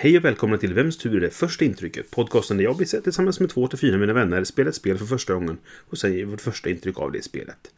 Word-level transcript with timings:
Hej 0.00 0.16
och 0.16 0.24
välkomna 0.24 0.58
till 0.58 0.74
Vems 0.74 0.98
tur 0.98 1.16
är 1.16 1.20
det 1.20 1.30
första 1.30 1.64
intrycket? 1.64 2.10
Podcasten 2.10 2.56
där 2.56 2.64
jag, 2.64 2.76
Bisse, 2.76 3.00
tillsammans 3.02 3.40
med 3.40 3.50
två 3.50 3.68
till 3.68 3.78
fyra 3.78 3.96
mina 3.98 4.12
vänner 4.12 4.44
spelar 4.44 4.68
ett 4.68 4.74
spel 4.74 4.98
för 4.98 5.06
första 5.06 5.34
gången 5.34 5.58
och 5.90 5.98
säger 5.98 6.24
vårt 6.24 6.40
första 6.40 6.70
intryck 6.70 6.98
av 6.98 7.12
det 7.12 7.24
spelet. 7.24 7.70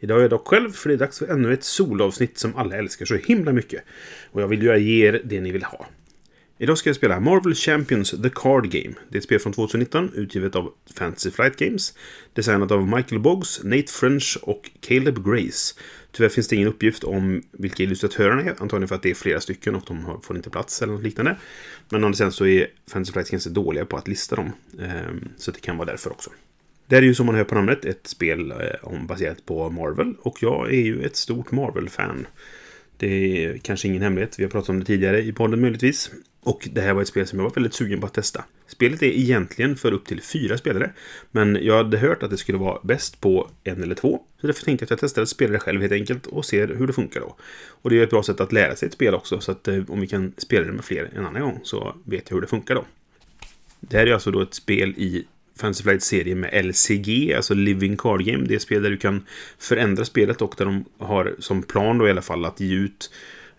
Idag 0.00 0.18
är 0.18 0.22
jag 0.22 0.30
dock 0.30 0.48
själv, 0.48 0.72
för 0.72 0.88
det 0.88 0.94
är 0.94 0.98
dags 0.98 1.18
för 1.18 1.26
ännu 1.26 1.52
ett 1.52 1.64
solavsnitt 1.64 2.38
som 2.38 2.56
alla 2.56 2.76
älskar 2.76 3.06
så 3.06 3.14
himla 3.14 3.52
mycket. 3.52 3.82
Och 4.30 4.42
jag 4.42 4.48
vill 4.48 4.62
ju 4.62 4.78
ge 4.78 5.06
er 5.06 5.22
det 5.24 5.40
ni 5.40 5.52
vill 5.52 5.64
ha. 5.64 5.86
Idag 6.60 6.78
ska 6.78 6.88
jag 6.88 6.96
spela 6.96 7.20
Marvel 7.20 7.54
Champions 7.54 8.10
The 8.10 8.30
Card 8.34 8.70
Game. 8.70 8.94
Det 9.08 9.16
är 9.16 9.18
ett 9.18 9.24
spel 9.24 9.38
från 9.38 9.52
2019, 9.52 10.10
utgivet 10.14 10.56
av 10.56 10.72
Fantasy 10.94 11.30
Flight 11.30 11.56
Games. 11.56 11.94
Designat 12.32 12.70
av 12.70 12.88
Michael 12.88 13.20
Boggs, 13.20 13.60
Nate 13.64 13.92
French 13.92 14.38
och 14.42 14.70
Caleb 14.80 15.24
Grace. 15.24 15.74
Tyvärr 16.12 16.28
finns 16.28 16.48
det 16.48 16.56
ingen 16.56 16.68
uppgift 16.68 17.04
om 17.04 17.42
vilka 17.52 17.82
illustratörerna 17.82 18.42
är, 18.42 18.50
antagligen 18.58 18.88
för 18.88 18.94
att 18.94 19.02
det 19.02 19.10
är 19.10 19.14
flera 19.14 19.40
stycken 19.40 19.74
och 19.74 19.82
de 19.86 20.20
får 20.22 20.36
inte 20.36 20.50
plats 20.50 20.82
eller 20.82 20.92
något 20.92 21.02
liknande. 21.02 21.36
Men 21.88 22.04
om 22.04 22.10
det 22.10 22.16
sen 22.16 22.32
så 22.32 22.46
är 22.46 22.66
Fantasy 22.90 23.12
Flight 23.12 23.30
Games 23.30 23.44
dåliga 23.44 23.84
på 23.84 23.96
att 23.96 24.08
lista 24.08 24.36
dem. 24.36 24.52
Ehm, 24.80 25.28
så 25.36 25.50
det 25.50 25.60
kan 25.60 25.76
vara 25.76 25.90
därför 25.90 26.10
också. 26.10 26.30
Det 26.86 26.94
här 26.94 27.02
är 27.02 27.06
ju 27.06 27.14
som 27.14 27.26
man 27.26 27.34
hör 27.34 27.44
på 27.44 27.54
namnet 27.54 27.84
ett 27.84 28.06
spel 28.06 28.50
eh, 28.50 29.02
baserat 29.08 29.46
på 29.46 29.70
Marvel 29.70 30.14
och 30.20 30.42
jag 30.42 30.68
är 30.68 30.80
ju 30.80 31.02
ett 31.02 31.16
stort 31.16 31.50
Marvel-fan. 31.50 32.26
Det 32.96 33.44
är 33.44 33.58
kanske 33.58 33.88
ingen 33.88 34.02
hemlighet, 34.02 34.38
vi 34.38 34.44
har 34.44 34.50
pratat 34.50 34.68
om 34.68 34.80
det 34.80 34.86
tidigare 34.86 35.22
i 35.22 35.32
podden 35.32 35.60
möjligtvis. 35.60 36.10
Och 36.48 36.68
det 36.72 36.80
här 36.80 36.94
var 36.94 37.02
ett 37.02 37.08
spel 37.08 37.26
som 37.26 37.38
jag 37.38 37.44
var 37.44 37.54
väldigt 37.54 37.74
sugen 37.74 38.00
på 38.00 38.06
att 38.06 38.14
testa. 38.14 38.44
Spelet 38.66 39.02
är 39.02 39.06
egentligen 39.06 39.76
för 39.76 39.92
upp 39.92 40.06
till 40.06 40.22
fyra 40.22 40.58
spelare. 40.58 40.92
Men 41.30 41.58
jag 41.62 41.76
hade 41.76 41.98
hört 41.98 42.22
att 42.22 42.30
det 42.30 42.36
skulle 42.36 42.58
vara 42.58 42.80
bäst 42.82 43.20
på 43.20 43.50
en 43.64 43.82
eller 43.82 43.94
två. 43.94 44.20
Så 44.40 44.46
därför 44.46 44.64
tänkte 44.64 44.82
jag 44.82 44.86
att 44.86 44.90
jag 44.90 44.98
testar 45.00 45.22
att 45.22 45.28
spela 45.28 45.52
det 45.52 45.58
själv 45.58 45.80
helt 45.80 45.92
enkelt 45.92 46.26
och 46.26 46.44
ser 46.44 46.68
hur 46.68 46.86
det 46.86 46.92
funkar 46.92 47.20
då. 47.20 47.36
Och 47.68 47.90
det 47.90 47.98
är 47.98 48.02
ett 48.02 48.10
bra 48.10 48.22
sätt 48.22 48.40
att 48.40 48.52
lära 48.52 48.76
sig 48.76 48.86
ett 48.86 48.92
spel 48.92 49.14
också. 49.14 49.40
Så 49.40 49.52
att 49.52 49.68
eh, 49.68 49.82
om 49.88 50.00
vi 50.00 50.06
kan 50.06 50.32
spela 50.36 50.66
det 50.66 50.72
med 50.72 50.84
fler 50.84 51.10
en 51.16 51.26
annan 51.26 51.42
gång 51.42 51.60
så 51.62 51.94
vet 52.04 52.30
jag 52.30 52.36
hur 52.36 52.40
det 52.40 52.46
funkar 52.46 52.74
då. 52.74 52.84
Det 53.80 53.96
här 53.96 54.06
är 54.06 54.12
alltså 54.12 54.30
då 54.30 54.40
ett 54.40 54.54
spel 54.54 54.94
i 54.96 55.24
Fantasy 55.56 55.82
Flight-serie 55.82 56.34
med 56.34 56.64
LCG, 56.64 57.34
alltså 57.36 57.54
Living 57.54 57.96
Card 57.96 58.24
Game. 58.24 58.44
Det 58.46 58.54
är 58.54 58.56
ett 58.56 58.62
spel 58.62 58.82
där 58.82 58.90
du 58.90 58.98
kan 58.98 59.26
förändra 59.58 60.04
spelet 60.04 60.42
och 60.42 60.54
där 60.58 60.64
de 60.64 60.84
har 60.98 61.34
som 61.38 61.62
plan 61.62 61.98
då 61.98 62.08
i 62.08 62.10
alla 62.10 62.22
fall 62.22 62.44
att 62.44 62.60
ge 62.60 62.74
ut 62.74 63.10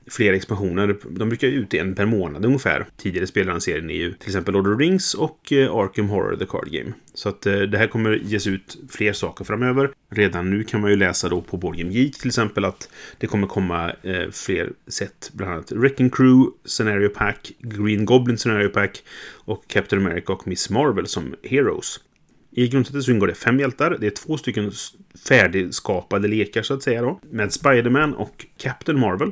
flera 0.09 0.35
expansioner. 0.35 0.95
De 1.09 1.29
brukar 1.29 1.47
ut 1.47 1.73
en 1.73 1.95
per 1.95 2.05
månad 2.05 2.45
ungefär. 2.45 2.85
Tidigare 2.97 3.27
spelade 3.27 3.61
serien 3.61 3.89
är 3.89 3.95
ju 3.95 4.13
till 4.13 4.29
exempel 4.29 4.53
Lord 4.53 4.67
of 4.67 4.77
the 4.77 4.83
Rings 4.83 5.13
och 5.13 5.53
eh, 5.53 5.75
Arkham 5.75 6.09
Horror 6.09 6.35
The 6.35 6.45
Card 6.45 6.71
Game. 6.71 6.93
Så 7.13 7.29
att 7.29 7.45
eh, 7.45 7.59
det 7.59 7.77
här 7.77 7.87
kommer 7.87 8.11
ges 8.23 8.47
ut 8.47 8.77
fler 8.89 9.13
saker 9.13 9.45
framöver. 9.45 9.89
Redan 10.11 10.49
nu 10.49 10.63
kan 10.63 10.81
man 10.81 10.89
ju 10.89 10.95
läsa 10.95 11.29
då 11.29 11.41
på 11.41 11.57
Boardgame 11.57 11.93
Geek 11.93 12.17
till 12.17 12.27
exempel 12.27 12.65
att 12.65 12.89
det 13.17 13.27
kommer 13.27 13.47
komma 13.47 13.91
eh, 14.03 14.29
fler 14.31 14.71
sätt. 14.87 15.31
Bland 15.33 15.53
annat 15.53 15.71
Wrecking 15.71 16.09
Crew, 16.09 16.51
Scenario 16.65 17.09
Pack, 17.09 17.51
Green 17.59 18.05
Goblin 18.05 18.37
Scenario 18.37 18.69
Pack 18.69 19.03
och 19.33 19.67
Captain 19.67 20.05
America 20.05 20.33
och 20.33 20.47
Miss 20.47 20.69
Marvel 20.69 21.07
som 21.07 21.35
Heroes. 21.43 21.99
I 22.51 22.67
grundsättet 22.67 23.03
så 23.03 23.11
ingår 23.11 23.27
det 23.27 23.33
fem 23.33 23.59
hjältar. 23.59 23.97
Det 23.99 24.07
är 24.07 24.11
två 24.11 24.37
stycken 24.37 24.71
färdigskapade 25.27 26.27
lekar 26.27 26.61
så 26.61 26.73
att 26.73 26.83
säga 26.83 27.01
då. 27.01 27.19
Med 27.31 27.53
Spiderman 27.53 28.13
och 28.13 28.45
Captain 28.57 28.99
Marvel. 28.99 29.31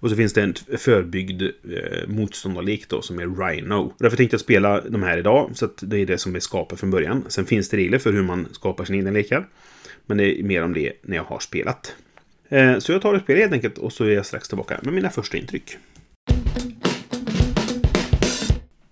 Och 0.00 0.10
så 0.10 0.16
finns 0.16 0.32
det 0.32 0.42
en 0.42 0.54
förbyggd 0.78 1.42
eh, 1.42 2.08
motståndarlek 2.08 2.88
då 2.88 3.02
som 3.02 3.18
är 3.18 3.46
Rhino. 3.46 3.94
Därför 3.98 4.16
tänkte 4.16 4.34
jag 4.34 4.40
spela 4.40 4.80
de 4.80 5.02
här 5.02 5.18
idag. 5.18 5.50
Så 5.54 5.64
att 5.64 5.78
det 5.80 5.98
är 5.98 6.06
det 6.06 6.18
som 6.18 6.36
är 6.36 6.40
skapat 6.40 6.80
från 6.80 6.90
början. 6.90 7.24
Sen 7.28 7.46
finns 7.46 7.68
det 7.68 7.76
regler 7.76 7.98
för 7.98 8.12
hur 8.12 8.22
man 8.22 8.48
skapar 8.52 8.84
sina 8.84 8.98
egna 8.98 9.10
lekar. 9.10 9.48
Men 10.06 10.16
det 10.16 10.40
är 10.40 10.42
mer 10.42 10.62
om 10.62 10.72
det 10.72 10.92
när 11.02 11.16
jag 11.16 11.24
har 11.24 11.38
spelat. 11.38 11.94
Eh, 12.48 12.78
så 12.78 12.92
jag 12.92 13.02
tar 13.02 13.14
ett 13.14 13.22
spel 13.22 13.38
helt 13.38 13.52
enkelt 13.52 13.78
och 13.78 13.92
så 13.92 14.04
är 14.04 14.10
jag 14.10 14.26
strax 14.26 14.48
tillbaka 14.48 14.80
med 14.82 14.94
mina 14.94 15.10
första 15.10 15.36
intryck. 15.36 15.76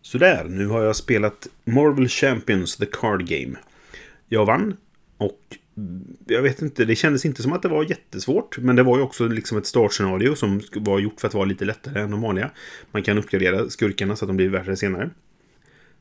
Sådär, 0.02 0.44
nu 0.48 0.66
har 0.66 0.82
jag 0.82 0.96
spelat 0.96 1.46
Marvel 1.64 2.08
Champions 2.08 2.76
The 2.76 2.86
Card 2.86 3.28
Game. 3.28 3.56
Jag 4.28 4.46
vann 4.46 4.76
och 5.16 5.40
jag 6.26 6.42
vet 6.42 6.62
inte, 6.62 6.84
det 6.84 6.96
kändes 6.96 7.24
inte 7.24 7.42
som 7.42 7.52
att 7.52 7.62
det 7.62 7.68
var 7.68 7.84
jättesvårt. 7.84 8.58
Men 8.58 8.76
det 8.76 8.82
var 8.82 8.96
ju 8.96 9.02
också 9.02 9.28
liksom 9.28 9.58
ett 9.58 9.66
startscenario 9.66 10.34
som 10.34 10.60
var 10.74 10.98
gjort 10.98 11.20
för 11.20 11.28
att 11.28 11.34
vara 11.34 11.44
lite 11.44 11.64
lättare 11.64 12.00
än 12.00 12.10
de 12.10 12.20
vanliga. 12.20 12.50
Man 12.90 13.02
kan 13.02 13.18
uppgradera 13.18 13.70
skurkarna 13.70 14.16
så 14.16 14.24
att 14.24 14.28
de 14.28 14.36
blir 14.36 14.48
värre 14.48 14.76
senare. 14.76 15.10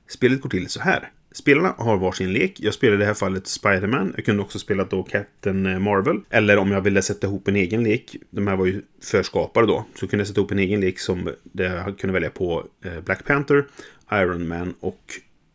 Spelet 0.07 0.41
går 0.41 0.49
till 0.49 0.69
så 0.69 0.79
här. 0.79 1.11
Spelarna 1.31 1.75
har 1.77 1.97
varsin 1.97 2.33
lek. 2.33 2.59
Jag 2.59 2.73
spelade 2.73 2.95
i 2.95 2.99
det 2.99 3.05
här 3.05 3.13
fallet 3.13 3.47
Spiderman. 3.47 4.13
Jag 4.15 4.25
kunde 4.25 4.43
också 4.43 4.59
spela 4.59 4.83
då 4.83 5.03
Captain 5.03 5.81
Marvel. 5.81 6.19
Eller 6.29 6.57
om 6.57 6.71
jag 6.71 6.81
ville 6.81 7.01
sätta 7.01 7.27
ihop 7.27 7.47
en 7.47 7.55
egen 7.55 7.83
lek. 7.83 8.15
De 8.29 8.47
här 8.47 8.55
var 8.55 8.65
ju 8.65 8.81
förskapare 9.03 9.65
då. 9.65 9.85
Så 9.95 10.07
kunde 10.07 10.21
jag 10.21 10.27
sätta 10.27 10.39
ihop 10.39 10.51
en 10.51 10.59
egen 10.59 10.81
lek 10.81 10.99
som 10.99 11.29
jag 11.53 11.97
kunde 11.97 12.13
välja 12.13 12.29
på 12.29 12.67
eh, 12.85 13.01
Black 13.01 13.25
Panther, 13.25 13.65
Iron 14.11 14.47
Man 14.47 14.73
och 14.79 15.01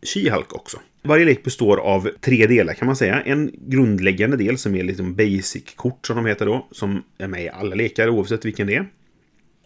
She-Hulk 0.03 0.53
också. 0.53 0.79
Varje 1.03 1.25
lek 1.25 1.43
består 1.43 1.77
av 1.77 2.11
tre 2.21 2.47
delar 2.47 2.75
kan 2.75 2.87
man 2.87 2.97
säga. 2.97 3.21
En 3.21 3.51
grundläggande 3.59 4.37
del 4.37 4.59
som 4.59 4.75
är 4.75 4.85
liksom 4.85 5.15
basic-kort 5.15 6.07
som 6.07 6.17
de 6.17 6.27
heter 6.27 6.47
då. 6.47 6.69
Som 6.71 7.03
är 7.19 7.29
med 7.29 7.45
i 7.45 7.49
alla 7.49 7.75
lekar 7.75 8.09
oavsett 8.09 8.45
vilken 8.45 8.67
det 8.67 8.75
är. 8.75 8.87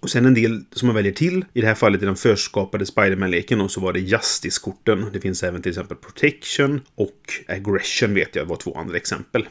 Och 0.00 0.10
sen 0.10 0.26
en 0.26 0.34
del 0.34 0.64
som 0.72 0.86
man 0.86 0.96
väljer 0.96 1.12
till. 1.12 1.44
I 1.52 1.60
det 1.60 1.66
här 1.66 1.74
fallet 1.74 2.02
i 2.02 2.04
den 2.04 2.16
förskapade 2.16 2.86
Spiderman-leken 2.86 3.60
och 3.60 3.70
så 3.70 3.80
var 3.80 3.92
det 3.92 4.00
Justice-korten. 4.00 5.06
Det 5.12 5.20
finns 5.20 5.42
även 5.42 5.62
till 5.62 5.70
exempel 5.70 5.96
Protection 5.96 6.80
och 6.94 7.20
Aggression 7.48 8.14
vet 8.14 8.36
jag 8.36 8.44
var 8.44 8.56
två 8.56 8.74
andra 8.74 8.96
exempel. 8.96 9.48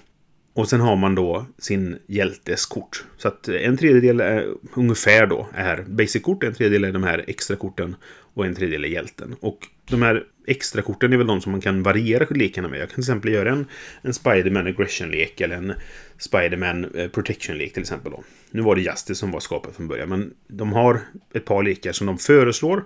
Och 0.55 0.69
sen 0.69 0.79
har 0.79 0.95
man 0.95 1.15
då 1.15 1.45
sin 1.59 1.97
hjältes 2.07 2.65
kort. 2.65 3.05
Så 3.17 3.27
att 3.27 3.47
en 3.47 3.77
tredjedel 3.77 4.19
är, 4.19 4.47
ungefär 4.75 5.27
då 5.27 5.49
är 5.53 5.83
basic-kort, 5.87 6.43
en 6.43 6.53
tredjedel 6.53 6.83
är 6.83 6.91
de 6.91 7.03
här 7.03 7.23
extra 7.27 7.55
korten 7.55 7.95
och 8.33 8.45
en 8.45 8.55
tredjedel 8.55 8.83
är 8.83 8.87
hjälten. 8.87 9.35
Och 9.39 9.67
de 9.89 10.01
här 10.01 10.23
extra 10.47 10.81
korten 10.81 11.13
är 11.13 11.17
väl 11.17 11.27
de 11.27 11.41
som 11.41 11.51
man 11.51 11.61
kan 11.61 11.83
variera 11.83 12.27
lekarna 12.29 12.67
med. 12.67 12.79
Jag 12.79 12.89
kan 12.89 12.93
till 12.93 13.01
exempel 13.01 13.31
göra 13.31 13.51
en, 13.51 13.65
en 14.01 14.13
Spiderman 14.13 14.67
Aggression-lek 14.67 15.41
eller 15.41 15.55
en 15.55 15.73
Spiderman 16.17 16.95
eh, 16.95 17.09
Protection-lek 17.09 17.73
till 17.73 17.81
exempel. 17.81 18.11
Då. 18.11 18.23
Nu 18.51 18.61
var 18.61 18.75
det 18.75 18.81
Justice 18.81 19.15
som 19.15 19.31
var 19.31 19.39
skapat 19.39 19.75
från 19.75 19.87
början, 19.87 20.09
men 20.09 20.33
de 20.47 20.73
har 20.73 20.99
ett 21.33 21.45
par 21.45 21.63
lekar 21.63 21.91
som 21.91 22.07
de 22.07 22.17
föreslår. 22.17 22.83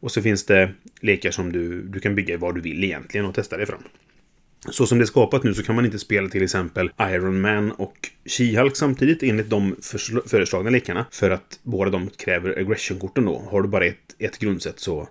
Och 0.00 0.12
så 0.12 0.22
finns 0.22 0.46
det 0.46 0.70
lekar 1.00 1.30
som 1.30 1.52
du, 1.52 1.82
du 1.82 2.00
kan 2.00 2.14
bygga 2.14 2.38
vad 2.38 2.54
du 2.54 2.60
vill 2.60 2.84
egentligen 2.84 3.26
och 3.26 3.34
testa 3.34 3.56
dig 3.56 3.66
fram. 3.66 3.82
Så 4.70 4.86
som 4.86 4.98
det 4.98 5.04
är 5.04 5.06
skapat 5.06 5.42
nu 5.42 5.54
så 5.54 5.62
kan 5.62 5.74
man 5.74 5.84
inte 5.84 5.98
spela 5.98 6.28
till 6.28 6.42
exempel 6.42 6.90
Iron 7.00 7.40
Man 7.40 7.72
och 7.72 7.94
She-Hulk 8.24 8.74
samtidigt 8.74 9.22
enligt 9.22 9.50
de 9.50 9.76
föreslagna 10.26 10.70
lekarna. 10.70 11.06
För 11.10 11.30
att 11.30 11.58
båda 11.62 11.90
de 11.90 12.10
kräver 12.10 12.58
aggression-korten 12.58 13.24
då. 13.24 13.44
Har 13.50 13.62
du 13.62 13.68
bara 13.68 13.84
ett, 13.86 14.14
ett 14.18 14.38
grundsätt 14.38 14.80
så, 14.80 15.08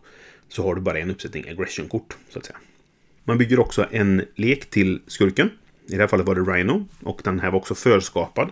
så 0.49 0.63
har 0.63 0.75
du 0.75 0.81
bara 0.81 0.99
en 0.99 1.11
uppsättning 1.11 1.49
aggression-kort. 1.49 2.17
Så 2.29 2.39
att 2.39 2.45
säga. 2.45 2.57
Man 3.23 3.37
bygger 3.37 3.59
också 3.59 3.87
en 3.91 4.25
lek 4.35 4.69
till 4.69 5.01
skurken. 5.07 5.49
I 5.87 5.91
det 5.91 5.97
här 5.97 6.07
fallet 6.07 6.27
var 6.27 6.35
det 6.35 6.41
Rhino. 6.41 6.87
Och 7.03 7.21
den 7.23 7.39
här 7.39 7.51
var 7.51 7.59
också 7.59 7.75
förskapad. 7.75 8.49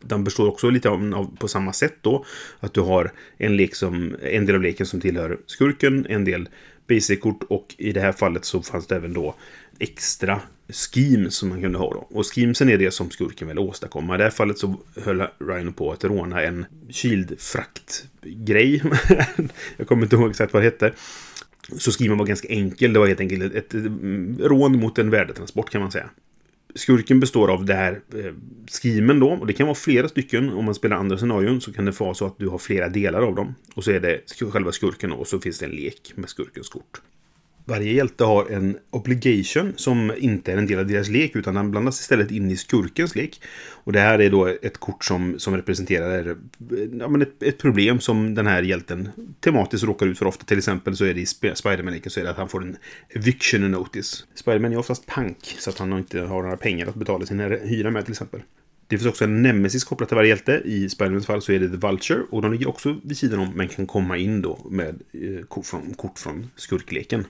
Den 0.00 0.24
består 0.24 0.48
också 0.48 0.70
lite 0.70 0.88
av, 0.90 1.36
på 1.38 1.48
samma 1.48 1.72
sätt 1.72 1.94
då. 2.00 2.24
Att 2.60 2.74
du 2.74 2.80
har 2.80 3.12
en, 3.38 3.56
lek 3.56 3.74
som, 3.74 4.16
en 4.22 4.46
del 4.46 4.54
av 4.54 4.62
leken 4.62 4.86
som 4.86 5.00
tillhör 5.00 5.38
skurken, 5.46 6.06
en 6.08 6.24
del 6.24 6.48
BC-kort 6.86 7.42
och 7.42 7.74
i 7.78 7.92
det 7.92 8.00
här 8.00 8.12
fallet 8.12 8.44
så 8.44 8.62
fanns 8.62 8.86
det 8.86 8.96
även 8.96 9.12
då 9.12 9.34
extra 9.78 10.40
schemes 10.68 11.34
som 11.34 11.48
man 11.48 11.60
kunde 11.60 11.78
ha 11.78 11.90
då. 11.90 12.06
Och 12.10 12.26
schemesen 12.34 12.68
är 12.68 12.78
det 12.78 12.90
som 12.90 13.10
skurken 13.10 13.48
vill 13.48 13.58
åstadkomma. 13.58 14.14
I 14.14 14.18
det 14.18 14.24
här 14.24 14.30
fallet 14.30 14.58
så 14.58 14.80
höll 14.96 15.26
Ryan 15.38 15.72
på 15.72 15.92
att 15.92 16.04
råna 16.04 16.42
en 16.42 16.66
Shield-fraktgrej. 16.88 18.82
Jag 19.76 19.88
kommer 19.88 20.02
inte 20.02 20.16
ihåg 20.16 20.30
exakt 20.30 20.52
vad 20.52 20.62
det 20.62 20.66
hette. 20.66 20.92
Så 21.78 21.90
schemen 21.92 22.18
var 22.18 22.26
ganska 22.26 22.48
enkel. 22.48 22.92
Det 22.92 22.98
var 22.98 23.06
helt 23.06 23.20
enkelt 23.20 23.42
ett, 23.42 23.54
ett, 23.54 23.74
ett 23.74 23.92
rån 24.40 24.80
mot 24.80 24.98
en 24.98 25.10
värdetransport 25.10 25.70
kan 25.70 25.80
man 25.80 25.92
säga. 25.92 26.10
Skurken 26.74 27.20
består 27.20 27.50
av 27.50 27.64
det 27.64 27.74
här 27.74 28.00
eh, 28.14 28.32
skimen 28.82 29.20
då. 29.20 29.30
Och 29.30 29.46
det 29.46 29.52
kan 29.52 29.66
vara 29.66 29.74
flera 29.74 30.08
stycken. 30.08 30.50
Om 30.50 30.64
man 30.64 30.74
spelar 30.74 30.96
andra 30.96 31.18
scenarion 31.18 31.60
så 31.60 31.72
kan 31.72 31.84
det 31.84 32.00
vara 32.00 32.14
så 32.14 32.26
att 32.26 32.38
du 32.38 32.48
har 32.48 32.58
flera 32.58 32.88
delar 32.88 33.22
av 33.22 33.34
dem. 33.34 33.54
Och 33.74 33.84
så 33.84 33.90
är 33.90 34.00
det 34.00 34.50
själva 34.52 34.72
skurken 34.72 35.12
och 35.12 35.26
så 35.26 35.40
finns 35.40 35.58
det 35.58 35.66
en 35.66 35.72
lek 35.72 36.12
med 36.14 36.28
skurkens 36.28 36.68
kort. 36.68 37.00
Varje 37.66 37.92
hjälte 37.92 38.24
har 38.24 38.50
en 38.50 38.78
obligation 38.90 39.72
som 39.76 40.12
inte 40.18 40.52
är 40.52 40.56
en 40.56 40.66
del 40.66 40.78
av 40.78 40.86
deras 40.86 41.08
lek 41.08 41.36
utan 41.36 41.54
den 41.54 41.70
blandas 41.70 42.00
istället 42.00 42.30
in 42.30 42.50
i 42.50 42.56
skurkens 42.56 43.16
lek. 43.16 43.40
Och 43.84 43.92
det 43.92 44.00
här 44.00 44.18
är 44.18 44.30
då 44.30 44.46
ett 44.46 44.78
kort 44.78 45.04
som, 45.04 45.38
som 45.38 45.56
representerar 45.56 46.36
ja, 46.98 47.08
men 47.08 47.22
ett, 47.22 47.42
ett 47.42 47.58
problem 47.58 48.00
som 48.00 48.34
den 48.34 48.46
här 48.46 48.62
hjälten 48.62 49.08
tematiskt 49.40 49.84
råkar 49.84 50.06
ut 50.06 50.18
för 50.18 50.26
ofta. 50.26 50.44
Till 50.44 50.58
exempel 50.58 50.96
så 50.96 51.04
är 51.04 51.14
det 51.14 51.20
i 51.20 51.26
Spiderman-leken 51.26 52.10
så 52.10 52.20
är 52.20 52.24
det 52.24 52.30
att 52.30 52.36
han 52.36 52.48
får 52.48 52.62
en 52.62 52.76
eviction 53.08 53.70
notice. 53.70 54.26
Spiderman 54.34 54.72
är 54.72 54.76
oftast 54.76 55.06
pank 55.06 55.56
så 55.58 55.70
att 55.70 55.78
han 55.78 55.92
inte 55.92 56.20
har 56.20 56.42
några 56.42 56.56
pengar 56.56 56.86
att 56.86 56.94
betala 56.94 57.26
sin 57.26 57.40
hyra 57.40 57.90
med 57.90 58.04
till 58.04 58.12
exempel. 58.12 58.42
Det 58.86 58.98
finns 58.98 59.08
också 59.08 59.24
en 59.24 59.42
nemesis 59.42 59.84
kopplat 59.84 60.08
till 60.08 60.16
varje 60.16 60.28
hjälte. 60.28 60.62
I 60.64 60.88
Spidermans 60.88 61.26
fall 61.26 61.42
så 61.42 61.52
är 61.52 61.60
det 61.60 61.68
The 61.68 61.76
Vulture. 61.76 62.20
Och 62.30 62.42
de 62.42 62.52
ligger 62.52 62.68
också 62.68 62.96
vid 63.02 63.16
sidan 63.16 63.40
om, 63.40 63.52
men 63.54 63.68
kan 63.68 63.86
komma 63.86 64.16
in 64.16 64.42
då 64.42 64.66
med 64.70 65.02
eh, 65.12 65.44
kort, 65.48 65.66
från, 65.66 65.94
kort 65.94 66.18
från 66.18 66.50
skurkleken. 66.56 67.24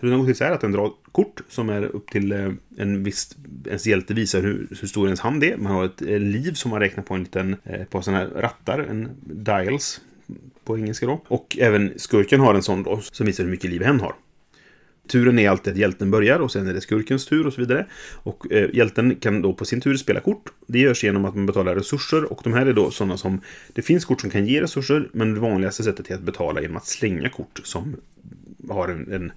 Rundan 0.00 0.18
går 0.18 0.26
till 0.26 0.36
så 0.36 0.44
att 0.44 0.60
den 0.60 0.72
drar 0.72 0.92
kort 1.12 1.40
som 1.48 1.68
är 1.68 1.82
upp 1.82 2.10
till 2.10 2.32
eh, 2.32 2.52
en 2.76 3.04
viss... 3.04 3.36
Ens 3.66 3.86
hjälte 3.86 4.14
visar 4.14 4.42
hur, 4.42 4.66
hur 4.80 4.88
stor 4.88 5.06
ens 5.06 5.20
hand 5.20 5.44
är. 5.44 5.56
Man 5.56 5.72
har 5.72 5.84
ett 5.84 6.02
eh, 6.02 6.18
liv 6.18 6.52
som 6.52 6.70
man 6.70 6.80
räknar 6.80 7.04
på 7.04 7.14
en 7.14 7.22
liten... 7.22 7.56
Eh, 7.64 7.84
på 7.84 8.02
sådana 8.02 8.20
här 8.20 8.28
rattar, 8.28 8.78
en 8.78 9.08
dials 9.24 10.00
på 10.64 10.78
engelska 10.78 11.06
då. 11.06 11.22
Och 11.28 11.56
även 11.60 11.92
skurken 11.96 12.40
har 12.40 12.54
en 12.54 12.62
sån 12.62 12.82
då, 12.82 13.00
som 13.00 13.26
visar 13.26 13.44
hur 13.44 13.50
mycket 13.50 13.70
liv 13.70 13.82
hen 13.82 14.00
har. 14.00 14.14
Turen 15.08 15.38
är 15.38 15.50
alltid 15.50 15.72
att 15.72 15.78
hjälten 15.78 16.10
börjar 16.10 16.40
och 16.40 16.52
sen 16.52 16.66
är 16.66 16.74
det 16.74 16.80
skurkens 16.80 17.26
tur 17.26 17.46
och 17.46 17.52
så 17.52 17.60
vidare. 17.60 17.86
Och 18.14 18.52
eh, 18.52 18.70
hjälten 18.74 19.14
kan 19.14 19.42
då 19.42 19.52
på 19.52 19.64
sin 19.64 19.80
tur 19.80 19.96
spela 19.96 20.20
kort. 20.20 20.52
Det 20.66 20.78
görs 20.78 21.04
genom 21.04 21.24
att 21.24 21.34
man 21.34 21.46
betalar 21.46 21.74
resurser 21.74 22.32
och 22.32 22.40
de 22.44 22.52
här 22.52 22.66
är 22.66 22.72
då 22.72 22.90
sådana 22.90 23.16
som... 23.16 23.40
Det 23.72 23.82
finns 23.82 24.04
kort 24.04 24.20
som 24.20 24.30
kan 24.30 24.46
ge 24.46 24.62
resurser 24.62 25.08
men 25.12 25.34
det 25.34 25.40
vanligaste 25.40 25.82
sättet 25.82 26.10
är 26.10 26.14
att 26.14 26.20
betala 26.20 26.60
genom 26.60 26.76
att 26.76 26.86
slänga 26.86 27.28
kort 27.28 27.60
som 27.64 27.96
har 28.68 28.88
en, 28.88 29.12
en, 29.12 29.32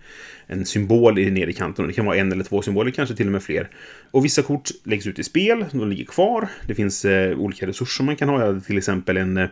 en 0.48 0.66
symbol 0.66 1.14
nere 1.14 1.50
i 1.50 1.54
kanten. 1.54 1.88
Det 1.88 1.94
kan 1.94 2.06
vara 2.06 2.18
en 2.18 2.32
eller 2.32 2.44
två 2.44 2.62
symboler, 2.62 2.92
kanske 2.92 3.16
till 3.16 3.26
och 3.26 3.32
med 3.32 3.44
fler. 3.44 3.70
Och 4.12 4.26
vissa 4.26 4.42
kort 4.42 4.70
läggs 4.84 5.08
ut 5.08 5.20
i 5.20 5.24
spel, 5.24 5.66
de 5.72 5.90
ligger 5.90 6.06
kvar. 6.06 6.48
Det 6.68 6.76
finns 6.76 7.06
eh, 7.06 7.40
olika 7.40 7.68
resurser 7.68 8.04
man 8.04 8.16
kan 8.16 8.30
ha, 8.30 8.60
till 8.60 8.78
exempel 8.78 9.18
en 9.18 9.38
eh, 9.38 9.48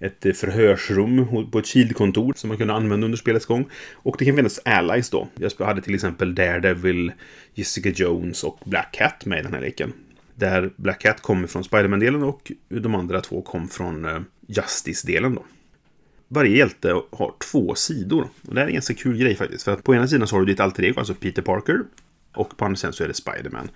ett 0.00 0.36
förhörsrum 0.36 1.26
på 1.50 1.58
ett 1.58 1.66
Shield-kontor 1.66 2.32
som 2.36 2.48
man 2.48 2.58
kunde 2.58 2.74
använda 2.74 3.04
under 3.04 3.18
spelets 3.18 3.46
gång. 3.46 3.68
Och 3.92 4.16
det 4.18 4.24
kan 4.24 4.36
finnas 4.36 4.60
allies 4.64 5.10
då. 5.10 5.28
Jag 5.34 5.66
hade 5.66 5.82
till 5.82 5.94
exempel 5.94 6.34
Daredevil, 6.34 7.12
Jessica 7.54 7.88
Jones 7.88 8.44
och 8.44 8.58
Black 8.64 8.92
Cat 8.92 9.26
med 9.26 9.38
i 9.38 9.42
den 9.42 9.54
här 9.54 9.60
leken. 9.60 9.92
Där 10.34 10.70
Black 10.76 10.98
Cat 10.98 11.20
kommer 11.20 11.46
från 11.46 11.64
Spiderman-delen 11.64 12.22
och 12.22 12.52
de 12.68 12.94
andra 12.94 13.20
två 13.20 13.42
kom 13.42 13.68
från 13.68 14.04
eh, 14.04 14.20
Justice-delen 14.46 15.34
då. 15.34 15.44
Varje 16.32 16.56
hjälte 16.56 17.02
har 17.10 17.34
två 17.50 17.74
sidor. 17.74 18.28
Och 18.48 18.54
det 18.54 18.62
är 18.62 18.66
en 18.66 18.72
ganska 18.72 18.94
kul 18.94 19.16
grej 19.16 19.36
faktiskt. 19.36 19.64
För 19.64 19.72
att 19.72 19.84
på 19.84 19.94
ena 19.94 20.08
sidan 20.08 20.28
så 20.28 20.36
har 20.36 20.40
du 20.40 20.46
ditt 20.46 20.60
alter 20.60 20.84
ego, 20.84 20.98
alltså 20.98 21.14
Peter 21.14 21.42
Parker. 21.42 21.80
Och 22.34 22.56
på 22.56 22.64
andra 22.64 22.76
sidan 22.76 22.92
så 22.92 23.04
är 23.04 23.08
det 23.08 23.14
Spiderman. 23.14 23.70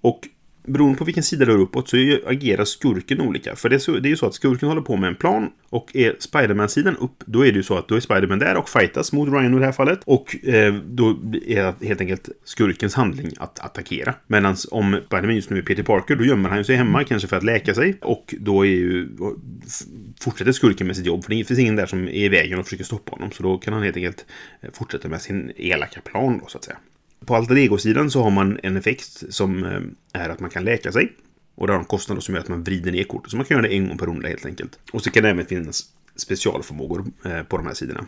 Och 0.00 0.28
beroende 0.66 0.98
på 0.98 1.04
vilken 1.04 1.22
sida 1.22 1.44
du 1.44 1.52
är 1.52 1.58
uppåt 1.58 1.88
så 1.88 1.96
agerar 2.26 2.64
skurken 2.64 3.20
olika. 3.20 3.56
För 3.56 3.68
det 3.68 3.76
är, 3.76 3.78
så, 3.78 3.92
det 3.92 4.08
är 4.08 4.10
ju 4.10 4.16
så 4.16 4.26
att 4.26 4.34
skurken 4.34 4.68
håller 4.68 4.82
på 4.82 4.96
med 4.96 5.08
en 5.08 5.14
plan 5.14 5.50
och 5.70 5.96
är 5.96 6.16
Spiderman-sidan 6.18 6.96
upp, 6.96 7.22
då 7.26 7.46
är 7.46 7.52
det 7.52 7.56
ju 7.56 7.62
så 7.62 7.78
att 7.78 7.88
då 7.88 7.94
är 7.94 8.00
Spiderman 8.00 8.38
där 8.38 8.56
och 8.56 8.68
fightas 8.68 9.12
mot 9.12 9.28
Ryan 9.28 9.54
i 9.54 9.58
det 9.58 9.64
här 9.64 9.72
fallet. 9.72 10.00
Och 10.04 10.46
eh, 10.46 10.74
då 10.74 11.10
är 11.46 11.84
helt 11.84 12.00
enkelt 12.00 12.28
skurkens 12.44 12.94
handling 12.94 13.30
att 13.38 13.60
attackera. 13.60 14.14
Medan 14.26 14.56
om 14.70 15.00
Spiderman 15.06 15.34
just 15.34 15.50
nu 15.50 15.58
är 15.58 15.62
Peter 15.62 15.82
Parker, 15.82 16.16
då 16.16 16.24
gömmer 16.24 16.48
han 16.48 16.64
sig 16.64 16.76
hemma, 16.76 17.04
kanske 17.04 17.28
för 17.28 17.36
att 17.36 17.44
läka 17.44 17.74
sig. 17.74 17.98
Och 18.02 18.34
då 18.38 18.66
är 18.66 18.70
ju, 18.70 19.08
fortsätter 20.20 20.52
skurken 20.52 20.86
med 20.86 20.96
sitt 20.96 21.06
jobb, 21.06 21.24
för 21.24 21.30
det 21.34 21.44
finns 21.44 21.60
ingen 21.60 21.76
där 21.76 21.86
som 21.86 22.08
är 22.08 22.12
i 22.12 22.28
vägen 22.28 22.58
och 22.58 22.64
försöker 22.64 22.84
stoppa 22.84 23.12
honom. 23.12 23.30
Så 23.30 23.42
då 23.42 23.58
kan 23.58 23.74
han 23.74 23.82
helt 23.82 23.96
enkelt 23.96 24.26
fortsätta 24.72 25.08
med 25.08 25.22
sin 25.22 25.52
elaka 25.56 26.00
plan 26.00 26.38
då, 26.42 26.46
så 26.48 26.58
att 26.58 26.64
säga. 26.64 26.76
På 27.26 27.36
alter 27.36 27.58
ego-sidan 27.58 28.10
så 28.10 28.22
har 28.22 28.30
man 28.30 28.58
en 28.62 28.76
effekt 28.76 29.22
som 29.28 29.64
eh, 29.64 30.22
är 30.22 30.28
att 30.28 30.40
man 30.40 30.50
kan 30.50 30.64
läka 30.64 30.92
sig. 30.92 31.12
Och 31.54 31.66
det 31.66 31.72
har 31.72 31.80
en 31.80 31.84
kostnad 31.84 32.22
som 32.22 32.34
gör 32.34 32.42
att 32.42 32.48
man 32.48 32.64
vrider 32.64 32.92
ner 32.92 33.04
kortet. 33.04 33.30
Så 33.30 33.36
man 33.36 33.46
kan 33.46 33.54
göra 33.54 33.68
det 33.68 33.74
en 33.74 33.88
gång 33.88 33.98
per 33.98 34.06
runda 34.06 34.28
helt 34.28 34.46
enkelt. 34.46 34.78
Och 34.92 35.02
så 35.02 35.10
kan 35.10 35.22
det 35.22 35.30
även 35.30 35.46
finnas 35.46 35.84
specialförmågor 36.16 37.04
eh, 37.24 37.42
på 37.42 37.56
de 37.56 37.66
här 37.66 37.74
sidorna. 37.74 38.06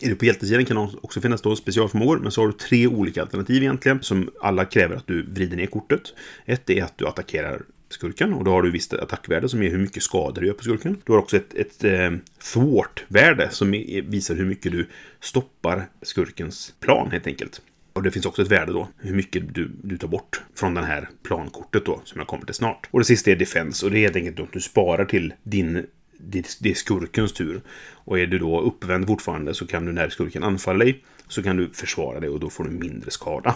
Är 0.00 0.08
du 0.08 0.14
på 0.14 0.24
hjältesidan 0.24 0.64
kan 0.64 0.76
det 0.76 0.88
också 1.02 1.20
finnas 1.20 1.42
då 1.42 1.56
specialförmågor, 1.56 2.18
men 2.18 2.32
så 2.32 2.40
har 2.40 2.46
du 2.46 2.52
tre 2.52 2.86
olika 2.86 3.22
alternativ 3.22 3.62
egentligen, 3.62 4.02
som 4.02 4.30
alla 4.40 4.64
kräver 4.64 4.96
att 4.96 5.06
du 5.06 5.22
vrider 5.22 5.56
ner 5.56 5.66
kortet. 5.66 6.02
Ett 6.46 6.70
är 6.70 6.84
att 6.84 6.98
du 6.98 7.06
attackerar 7.06 7.62
skurken 7.90 8.32
och 8.34 8.44
då 8.44 8.50
har 8.50 8.62
du 8.62 8.70
visst 8.70 8.92
attackvärde 8.92 9.48
som 9.48 9.62
är 9.62 9.70
hur 9.70 9.78
mycket 9.78 10.02
skador 10.02 10.40
du 10.40 10.46
gör 10.46 10.54
på 10.54 10.62
skurken. 10.62 10.96
Du 11.04 11.12
har 11.12 11.18
också 11.18 11.36
ett, 11.36 11.54
ett 11.54 11.84
eh, 11.84 12.10
thwart-värde 12.52 13.48
som 13.50 13.70
visar 14.06 14.34
hur 14.34 14.44
mycket 14.44 14.72
du 14.72 14.86
stoppar 15.20 15.88
skurkens 16.02 16.74
plan 16.80 17.10
helt 17.10 17.26
enkelt. 17.26 17.62
Och 17.98 18.04
det 18.04 18.10
finns 18.10 18.26
också 18.26 18.42
ett 18.42 18.48
värde 18.48 18.72
då, 18.72 18.88
hur 18.98 19.14
mycket 19.14 19.54
du, 19.54 19.70
du 19.82 19.98
tar 19.98 20.08
bort 20.08 20.40
från 20.54 20.74
det 20.74 20.84
här 20.84 21.08
plankortet 21.22 21.86
då, 21.86 22.00
som 22.04 22.18
jag 22.18 22.28
kommer 22.28 22.44
till 22.44 22.54
snart. 22.54 22.88
Och 22.90 22.98
det 22.98 23.04
sista 23.04 23.30
är 23.30 23.36
defense, 23.36 23.86
och 23.86 23.92
det 23.92 23.98
är 23.98 24.00
helt 24.00 24.16
enkelt 24.16 24.40
att 24.40 24.52
du 24.52 24.60
sparar 24.60 25.04
till 25.04 25.32
din 25.42 25.86
det, 26.18 26.66
är 26.70 26.74
skurkens 26.74 27.32
tur. 27.32 27.60
Och 27.92 28.18
är 28.18 28.26
du 28.26 28.38
då 28.38 28.60
uppvänd 28.60 29.06
fortfarande 29.06 29.54
så 29.54 29.66
kan 29.66 29.86
du 29.86 29.92
när 29.92 30.08
skurken 30.08 30.42
anfaller 30.42 30.84
dig 30.84 31.04
så 31.28 31.42
kan 31.42 31.56
du 31.56 31.70
försvara 31.72 32.20
dig 32.20 32.30
och 32.30 32.40
då 32.40 32.50
får 32.50 32.64
du 32.64 32.70
mindre 32.70 33.10
skada. 33.10 33.54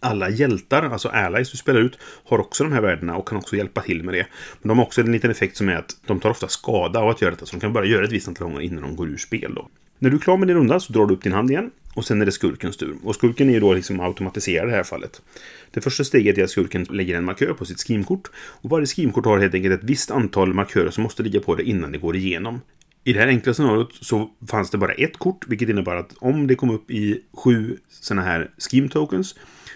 Alla 0.00 0.28
hjältar, 0.28 0.82
alltså 0.82 1.08
allies 1.08 1.50
du 1.50 1.56
spelar 1.56 1.80
ut, 1.80 1.98
har 2.24 2.38
också 2.38 2.64
de 2.64 2.72
här 2.72 2.80
värdena 2.80 3.16
och 3.16 3.28
kan 3.28 3.38
också 3.38 3.56
hjälpa 3.56 3.80
till 3.80 4.02
med 4.02 4.14
det. 4.14 4.26
Men 4.62 4.68
de 4.68 4.78
har 4.78 4.86
också 4.86 5.00
en 5.00 5.12
liten 5.12 5.30
effekt 5.30 5.56
som 5.56 5.68
är 5.68 5.76
att 5.76 5.96
de 6.06 6.20
tar 6.20 6.30
ofta 6.30 6.48
skada 6.48 7.00
av 7.00 7.08
att 7.08 7.22
göra 7.22 7.30
detta, 7.30 7.46
så 7.46 7.56
de 7.56 7.60
kan 7.60 7.72
bara 7.72 7.84
göra 7.84 8.04
ett 8.04 8.12
visst 8.12 8.28
antal 8.28 8.46
gånger 8.46 8.60
innan 8.60 8.82
de 8.82 8.96
går 8.96 9.08
ur 9.08 9.16
spel 9.16 9.54
då. 9.54 9.68
När 9.98 10.10
du 10.10 10.16
är 10.16 10.20
klar 10.20 10.36
med 10.36 10.48
din 10.48 10.56
runda 10.56 10.80
så 10.80 10.92
drar 10.92 11.06
du 11.06 11.14
upp 11.14 11.22
din 11.22 11.32
hand 11.32 11.50
igen 11.50 11.70
och 11.94 12.04
sen 12.04 12.22
är 12.22 12.26
det 12.26 12.32
skurkens 12.32 12.76
tur. 12.76 12.96
Och 13.02 13.14
skurken 13.14 13.48
är 13.48 13.52
ju 13.52 13.60
då 13.60 13.74
liksom 13.74 14.00
automatiserad 14.00 14.68
i 14.68 14.70
det 14.70 14.76
här 14.76 14.84
fallet. 14.84 15.22
Det 15.70 15.80
första 15.80 16.04
steget 16.04 16.38
är 16.38 16.44
att 16.44 16.50
skurken 16.50 16.84
lägger 16.84 17.16
en 17.16 17.24
markör 17.24 17.52
på 17.52 17.64
sitt 17.64 17.86
skimkort. 17.86 18.30
Och 18.34 18.70
varje 18.70 18.86
skimkort 18.86 19.24
har 19.24 19.38
helt 19.38 19.54
enkelt 19.54 19.74
ett 19.74 19.88
visst 19.88 20.10
antal 20.10 20.54
markörer 20.54 20.90
som 20.90 21.02
måste 21.02 21.22
ligga 21.22 21.40
på 21.40 21.54
det 21.54 21.62
innan 21.62 21.92
det 21.92 21.98
går 21.98 22.16
igenom. 22.16 22.60
I 23.04 23.12
det 23.12 23.20
här 23.20 23.26
enkla 23.26 23.54
scenariot 23.54 23.94
så 23.94 24.30
fanns 24.50 24.70
det 24.70 24.78
bara 24.78 24.92
ett 24.92 25.18
kort, 25.18 25.44
vilket 25.48 25.68
innebär 25.68 25.96
att 25.96 26.14
om 26.18 26.46
det 26.46 26.54
kom 26.54 26.70
upp 26.70 26.90
i 26.90 27.20
sju 27.32 27.78
sådana 27.88 28.22
här 28.22 28.50
skim 28.58 28.88
tokens 28.88 29.34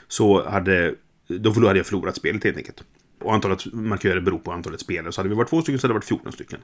så 0.09 0.49
hade, 0.49 0.95
då 1.29 1.67
hade 1.67 1.79
jag 1.79 1.87
förlorat 1.87 2.17
spelet 2.17 2.45
helt 2.45 2.57
enkelt. 2.57 2.85
Och 3.21 3.35
antalet 3.35 3.73
markörer 3.73 4.21
beror 4.21 4.39
på 4.39 4.53
antalet 4.53 4.81
spelare. 4.81 5.13
Så 5.13 5.21
hade 5.21 5.29
vi 5.29 5.35
varit 5.35 5.51
två 5.51 5.63
stycken 5.63 5.79
så 5.79 5.87
hade 5.87 5.93
det 5.93 5.99
varit 5.99 6.05
14 6.05 6.33
stycken. 6.33 6.61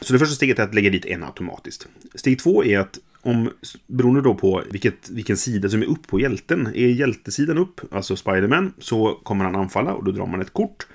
Så 0.00 0.12
det 0.12 0.18
första 0.18 0.34
steget 0.34 0.58
är 0.58 0.62
att 0.62 0.74
lägga 0.74 0.90
dit 0.90 1.06
en 1.06 1.24
automatiskt. 1.24 1.88
Steg 2.14 2.38
två 2.38 2.64
är 2.64 2.78
att 2.78 2.98
om, 3.24 3.50
beroende 3.86 4.20
då 4.20 4.34
på 4.34 4.62
vilket, 4.70 5.10
vilken 5.10 5.36
sida 5.36 5.68
som 5.68 5.82
är 5.82 5.86
upp 5.86 6.06
på 6.06 6.20
hjälten. 6.20 6.66
Är 6.66 6.88
hjältesidan 6.88 7.58
upp, 7.58 7.80
alltså 7.90 8.16
Spiderman, 8.16 8.72
så 8.78 9.14
kommer 9.22 9.44
han 9.44 9.56
anfalla 9.56 9.94
och 9.94 10.04
då 10.04 10.12
drar 10.12 10.26
man 10.26 10.40
ett 10.40 10.52
kort. 10.52 10.86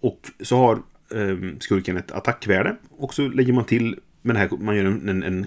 Och 0.00 0.20
så 0.40 0.56
har 0.56 0.74
eh, 1.14 1.36
skurken 1.60 1.96
ett 1.96 2.12
attackvärde. 2.12 2.76
Och 2.90 3.14
så 3.14 3.28
lägger 3.28 3.52
man 3.52 3.64
till, 3.64 3.96
med 4.22 4.34
det 4.34 4.38
här, 4.38 4.50
man 4.58 4.76
gör 4.76 4.84
en, 4.84 5.08
en, 5.08 5.22
en 5.22 5.46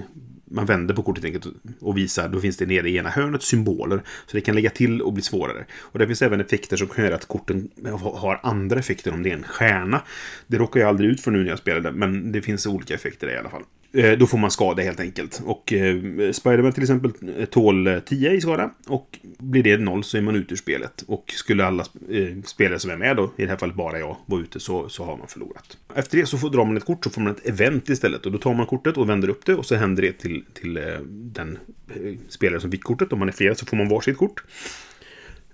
man 0.51 0.65
vänder 0.65 0.95
på 0.95 1.03
kortet 1.03 1.25
enkelt 1.25 1.45
och 1.79 1.97
visar, 1.97 2.29
då 2.29 2.39
finns 2.39 2.57
det 2.57 2.65
nere 2.65 2.89
i 2.89 2.97
ena 2.97 3.09
hörnet 3.09 3.44
symboler. 3.44 4.01
Så 4.25 4.38
det 4.38 4.41
kan 4.41 4.56
lägga 4.56 4.69
till 4.69 5.01
och 5.01 5.13
bli 5.13 5.24
svårare. 5.24 5.65
Och 5.79 6.00
det 6.00 6.07
finns 6.07 6.22
även 6.22 6.41
effekter 6.41 6.77
som 6.77 6.88
kan 6.88 7.05
göra 7.05 7.15
att 7.15 7.27
korten 7.27 7.69
har 8.01 8.39
andra 8.43 8.79
effekter 8.79 9.13
om 9.13 9.24
det 9.24 9.29
är 9.29 9.34
en 9.34 9.43
stjärna. 9.43 10.01
Det 10.48 10.57
råkar 10.57 10.79
jag 10.79 10.89
aldrig 10.89 11.10
ut 11.10 11.22
för 11.22 11.31
nu 11.31 11.43
när 11.43 11.50
jag 11.50 11.60
spelade, 11.60 11.91
men 11.91 12.31
det 12.31 12.41
finns 12.41 12.65
olika 12.67 12.93
effekter 12.93 13.27
där 13.27 13.34
i 13.34 13.38
alla 13.38 13.50
fall. 13.50 13.63
Eh, 13.93 14.12
då 14.12 14.27
får 14.27 14.38
man 14.38 14.51
skada 14.51 14.83
helt 14.83 15.00
enkelt. 15.00 15.41
Och 15.45 15.74
eh, 15.74 15.95
Spiderman 16.31 16.74
till 16.74 16.83
exempel 16.83 17.12
eh, 17.38 17.45
tål 17.45 17.88
eh, 17.88 18.00
10 18.00 18.31
i 18.31 18.41
skada. 18.41 18.71
Och 18.88 19.19
blir 19.38 19.63
det 19.63 19.77
0 19.77 20.03
så 20.03 20.17
är 20.17 20.21
man 20.21 20.36
ute 20.36 20.53
ur 20.53 20.57
spelet. 20.57 21.03
Och 21.07 21.33
skulle 21.36 21.65
alla 21.65 21.83
eh, 22.10 22.41
spelare 22.45 22.79
som 22.79 22.91
är 22.91 22.98
med 22.98 23.15
då, 23.15 23.33
i 23.38 23.41
det 23.41 23.48
här 23.48 23.57
fallet 23.57 23.75
bara 23.75 24.00
jag, 24.00 24.17
vara 24.25 24.41
ute 24.41 24.60
så, 24.60 24.89
så 24.89 25.03
har 25.03 25.17
man 25.17 25.27
förlorat. 25.27 25.77
Efter 25.95 26.17
det 26.17 26.25
så 26.25 26.38
får, 26.38 26.50
drar 26.50 26.65
man 26.65 26.77
ett 26.77 26.86
kort 26.86 27.03
så 27.03 27.10
får 27.10 27.21
man 27.21 27.36
ett 27.36 27.48
event 27.48 27.89
istället. 27.89 28.25
Och 28.25 28.31
då 28.31 28.38
tar 28.38 28.53
man 28.53 28.65
kortet 28.65 28.98
och 28.98 29.10
vänder 29.10 29.29
upp 29.29 29.45
det 29.45 29.55
och 29.55 29.65
så 29.65 29.75
händer 29.75 30.01
det 30.01 30.13
till, 30.13 30.43
till 30.53 30.77
eh, 30.77 30.83
den 31.10 31.57
eh, 31.89 32.13
spelare 32.29 32.62
som 32.62 32.71
fick 32.71 32.83
kortet. 32.83 33.13
Om 33.13 33.19
man 33.19 33.27
är 33.27 33.33
flera 33.33 33.55
så 33.55 33.65
får 33.65 33.77
man 33.77 33.89
varsitt 33.89 34.17
kort. 34.17 34.43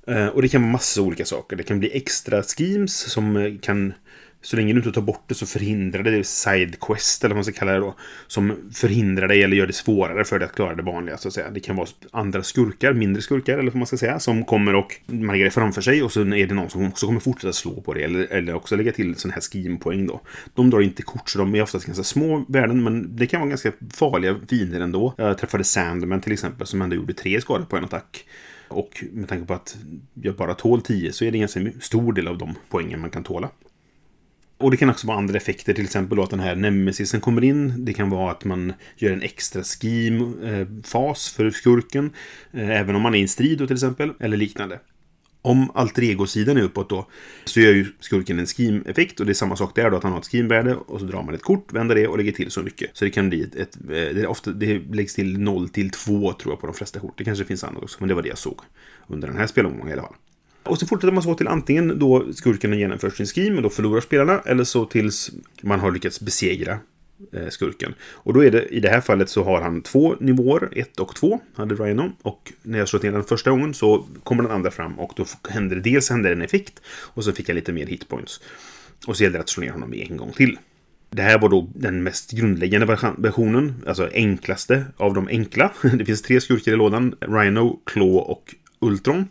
Eh, 0.08 0.27
och 0.27 0.41
det 0.41 0.48
kan 0.48 0.62
vara 0.62 0.72
massa 0.72 1.01
olika 1.01 1.25
saker. 1.25 1.56
Det 1.56 1.63
kan 1.63 1.79
bli 1.79 1.98
extra 1.98 2.44
schemes 2.44 2.98
som 2.98 3.38
eh, 3.38 3.53
kan 3.62 3.94
så 4.41 4.56
länge 4.56 4.74
du 4.74 4.79
inte 4.79 4.91
tar 4.91 5.01
bort 5.01 5.24
det 5.27 5.36
så 5.36 5.46
förhindrar 5.46 6.03
det 6.03 6.24
sidequest, 6.24 7.24
eller 7.24 7.36
vad 7.36 7.38
man 7.38 7.44
ska 7.44 7.53
kalla 7.53 7.72
det 7.72 7.79
då. 7.79 7.96
Som 8.27 8.56
förhindrar 8.74 9.27
dig 9.27 9.44
eller 9.44 9.58
gör 9.58 9.67
det 9.67 9.74
svårare 9.74 10.24
för 10.24 10.39
dig 10.39 10.46
att 10.46 10.56
klara 10.56 10.75
det 10.75 10.84
vanliga, 10.84 11.17
så 11.17 11.27
att 11.27 11.34
säga. 11.34 11.50
Det 11.50 11.60
kan 11.60 11.75
vara 11.75 11.88
andra 12.12 12.44
skurkar, 12.44 12.94
mindre 12.94 13.22
skurkar, 13.22 13.58
eller 13.58 13.72
vad 13.72 13.75
man 13.75 13.88
ska 13.88 13.98
säga, 13.98 14.20
som 14.20 14.46
kommer 14.46 14.75
och 14.75 14.96
markerar 15.06 15.46
det 15.46 15.51
framför 15.51 15.82
sig. 15.82 16.03
Och 16.03 16.12
så 16.12 16.22
är 16.22 16.48
det 16.48 16.53
någon 16.53 16.70
som 16.70 16.88
också 16.88 17.06
kommer 17.06 17.20
fortsätta 17.20 17.53
slå 17.53 17.82
på 17.82 17.94
det, 17.94 18.03
eller, 18.03 18.27
eller 18.34 18.53
också 18.53 18.75
lägga 18.75 18.91
till 18.91 19.15
sån 19.15 19.32
här 19.32 19.41
scheme-poäng 19.41 20.08
då. 20.08 20.22
De 20.53 20.70
drar 20.70 20.82
inte 20.82 21.01
kort, 21.01 21.29
så 21.29 21.39
de 21.39 21.56
är 21.56 21.62
oftast 21.62 21.86
ganska 21.86 22.03
små 22.03 22.46
värden, 22.48 22.84
men 22.84 23.15
det 23.15 23.27
kan 23.27 23.39
vara 23.39 23.50
ganska 23.50 23.72
farliga 23.94 24.36
fiender 24.50 24.79
ändå. 24.79 25.13
Jag 25.17 25.38
träffade 25.38 25.63
Sandman 25.63 26.22
till 26.22 26.34
exempel, 26.34 26.67
som 26.67 26.82
ändå 26.82 26.96
gjorde 26.96 27.13
tre 27.13 27.41
skador 27.41 27.65
på 27.65 27.77
en 27.77 27.84
attack. 27.84 28.25
Och 28.67 29.03
med 29.12 29.29
tanke 29.29 29.46
på 29.46 29.53
att 29.53 29.77
jag 30.13 30.36
bara 30.36 30.53
tål 30.53 30.82
10 30.82 31.13
så 31.13 31.25
är 31.25 31.32
det 31.32 31.36
en 31.36 31.39
ganska 31.39 31.62
stor 31.82 32.13
del 32.13 32.27
av 32.27 32.38
de 32.38 32.56
poängen 32.70 33.01
man 33.01 33.10
kan 33.10 33.24
tåla. 33.24 33.50
Och 34.58 34.72
det 34.72 34.78
kan 34.78 34.90
också 34.90 35.08
vara 35.08 35.18
andra 35.18 35.38
effekter, 35.38 35.74
till 35.74 35.84
exempel 35.84 36.18
då 36.18 36.24
att 36.24 36.30
den 36.30 36.40
här 36.40 36.56
nemesisen 36.56 37.22
kommer 37.22 37.44
in. 37.44 37.86
Det 37.86 37.94
kan 37.94 38.10
vara 38.10 38.32
att 38.32 38.46
man 38.46 38.74
gör 38.96 39.12
en 39.12 39.22
extra 39.22 39.64
scheme-fas 39.64 41.30
för 41.30 41.52
skurken. 41.52 42.12
Eh, 42.52 42.70
även 42.70 42.96
om 42.96 43.02
man 43.02 43.16
är 43.16 43.20
i 43.20 43.22
en 43.22 43.28
strid 43.28 43.58
då 43.58 43.68
till 43.68 43.76
exempel, 43.76 44.14
eller 44.20 44.38
liknande. 44.38 44.80
Om 45.42 45.72
alter 45.74 46.04
ego-sidan 46.04 46.58
är 46.58 46.62
uppåt 46.62 46.90
då, 46.90 47.08
så 47.46 47.60
gör 47.60 47.72
ju 47.72 47.86
skurken 48.00 48.40
en 48.40 48.46
scheme-effekt 48.46 49.20
och 49.20 49.26
det 49.26 49.32
är 49.32 49.34
samma 49.34 49.56
sak 49.56 49.76
där 49.76 49.92
då, 49.92 49.98
att 49.98 50.04
han 50.04 50.12
har 50.12 50.20
ett 50.20 50.26
scheme-värde 50.26 50.76
och 50.76 51.00
så 51.00 51.06
drar 51.06 51.24
man 51.24 51.34
ett 51.36 51.44
kort, 51.44 51.74
vänder 51.74 51.96
det 51.96 52.08
och 52.08 52.18
lägger 52.18 52.32
till 52.32 52.52
så 52.52 52.62
mycket. 52.62 52.90
Så 52.94 53.06
det 53.06 53.12
kan 53.12 53.30
bli 53.30 53.42
ett, 53.42 53.56
ett 53.56 53.76
eh, 53.76 53.88
det, 53.90 54.22
är 54.22 54.28
ofta, 54.28 54.52
det 54.52 54.80
läggs 54.80 55.16
till 55.16 55.40
0 55.40 55.70
till 55.70 55.90
2 55.90 56.34
tror 56.34 56.54
jag 56.54 56.60
på 56.60 56.68
de 56.68 56.76
flesta 56.76 57.00
kort. 57.00 57.18
Det 57.18 57.24
kanske 57.24 57.46
finns 57.46 57.64
annat 57.64 57.84
också, 57.84 57.98
men 58.00 58.10
det 58.10 58.16
var 58.16 58.22
det 58.22 58.30
jag 58.30 58.38
såg 58.38 58.60
under 59.08 59.28
den 59.28 59.38
här 59.38 59.48
spelomgången 59.48 59.90
i 59.90 59.94
alla 59.94 60.02
fall. 60.02 60.16
Och 60.68 60.80
så 60.80 60.88
fortsätter 60.88 61.14
man 61.14 61.24
så 61.24 61.36
till 61.36 61.48
antingen 61.48 62.00
då 62.00 62.34
skurken 62.34 62.72
har 62.72 62.78
genomfört 62.78 63.16
sin 63.16 63.26
scheme 63.26 63.58
och 63.58 63.64
då 63.64 63.70
förlorar 63.70 64.02
spelarna, 64.02 64.42
eller 64.46 64.64
så 64.64 64.86
tills 64.86 65.32
man 65.62 65.80
har 65.80 65.92
lyckats 65.92 66.22
besegra 66.22 66.80
eh, 67.34 67.48
skurken. 67.50 67.94
Och 68.02 68.34
då 68.34 68.44
är 68.44 68.52
det, 68.52 68.66
i 68.66 68.80
det 68.80 68.90
här 68.90 69.02
fallet 69.02 69.30
så 69.30 69.44
har 69.44 69.62
han 69.62 69.82
två 69.82 70.16
nivåer, 70.20 70.70
ett 70.72 71.00
och 71.00 71.16
två, 71.16 71.40
hade 71.56 71.76
Rhino. 71.76 72.12
Och 72.22 72.54
när 72.64 72.80
jag 72.80 72.88
slog 72.88 73.02
till 73.02 73.12
den 73.12 73.24
första 73.24 73.52
gången 73.52 73.74
så 73.74 74.06
kommer 74.24 74.44
den 74.44 74.52
andra 74.52 74.72
fram 74.72 75.00
och 75.00 75.14
då 75.16 75.26
händer 75.50 75.76
det 75.76 75.82
dels 75.82 76.10
händer 76.10 76.32
en 76.32 76.42
effekt 76.42 76.82
och 76.88 77.24
så 77.24 77.32
fick 77.32 77.50
jag 77.50 77.56
lite 77.56 77.74
mer 77.74 77.86
hitpoints. 77.86 78.42
Och 79.08 79.18
så 79.18 79.24
gäller 79.24 79.38
det 79.38 79.42
att 79.42 79.50
slå 79.50 79.64
ner 79.64 79.72
honom 79.72 79.94
en 79.94 80.18
gång 80.18 80.32
till. 80.32 80.58
Det 81.10 81.22
här 81.22 81.40
var 81.40 81.50
då 81.50 81.70
den 81.76 82.04
mest 82.04 82.32
grundläggande 82.32 82.98
versionen, 83.18 83.84
alltså 83.88 84.10
enklaste 84.14 84.86
av 84.98 85.14
de 85.14 85.28
enkla. 85.28 85.74
Det 85.94 86.06
finns 86.06 86.22
tre 86.22 86.42
skurkar 86.42 86.72
i 86.72 86.76
lådan, 86.76 87.16
Rhino, 87.22 87.80
Claw 87.86 88.18
och 88.18 88.56
Ultron. 88.79 89.29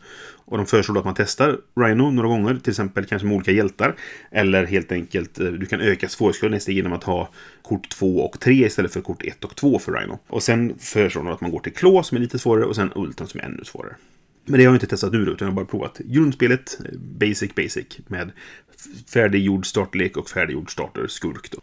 Och 0.49 0.57
de 0.57 0.67
föreslår 0.67 0.99
att 0.99 1.05
man 1.05 1.15
testar 1.15 1.59
Rhino 1.81 2.11
några 2.11 2.29
gånger, 2.29 2.57
till 2.57 2.71
exempel 2.71 3.05
kanske 3.05 3.29
med 3.29 3.37
olika 3.37 3.51
hjältar. 3.51 3.97
Eller 4.31 4.67
helt 4.67 4.93
enkelt, 4.93 5.41
eh, 5.41 5.47
du 5.47 5.67
kan 5.67 5.81
öka 5.81 6.09
svårighetsgraden 6.09 6.61
genom 6.67 6.93
att 6.93 7.05
ha 7.05 7.29
kort 7.63 7.89
2 7.89 8.21
och 8.21 8.41
3 8.41 8.67
istället 8.67 8.93
för 8.93 9.01
kort 9.01 9.23
1 9.23 9.45
och 9.45 9.57
2 9.57 9.79
för 9.79 9.93
Rhino. 9.93 10.19
Och 10.27 10.43
sen 10.43 10.75
föreslår 10.79 11.25
de 11.25 11.33
att 11.33 11.41
man 11.41 11.51
går 11.51 11.61
till 11.61 11.73
Claw 11.73 12.03
som 12.03 12.17
är 12.17 12.21
lite 12.21 12.39
svårare 12.39 12.65
och 12.65 12.77
sen 12.77 12.93
Ultron 12.95 13.29
som 13.29 13.41
är 13.41 13.45
ännu 13.45 13.65
svårare. 13.65 13.97
Men 14.45 14.59
det 14.59 14.65
har 14.65 14.73
jag 14.73 14.77
inte 14.77 14.87
testat 14.87 15.13
nu 15.13 15.19
utan 15.19 15.37
jag 15.39 15.47
har 15.47 15.53
bara 15.53 15.67
provat 15.67 15.99
grundspelet, 15.99 16.79
eh, 16.85 16.99
Basic 16.99 17.55
Basic, 17.55 17.87
med 18.07 18.31
färdiggjord 19.13 19.67
startlek 19.67 20.17
och 20.17 20.31
färdiggjord 20.31 20.73
starter 20.73 21.07
skurk. 21.07 21.51
Då. 21.51 21.59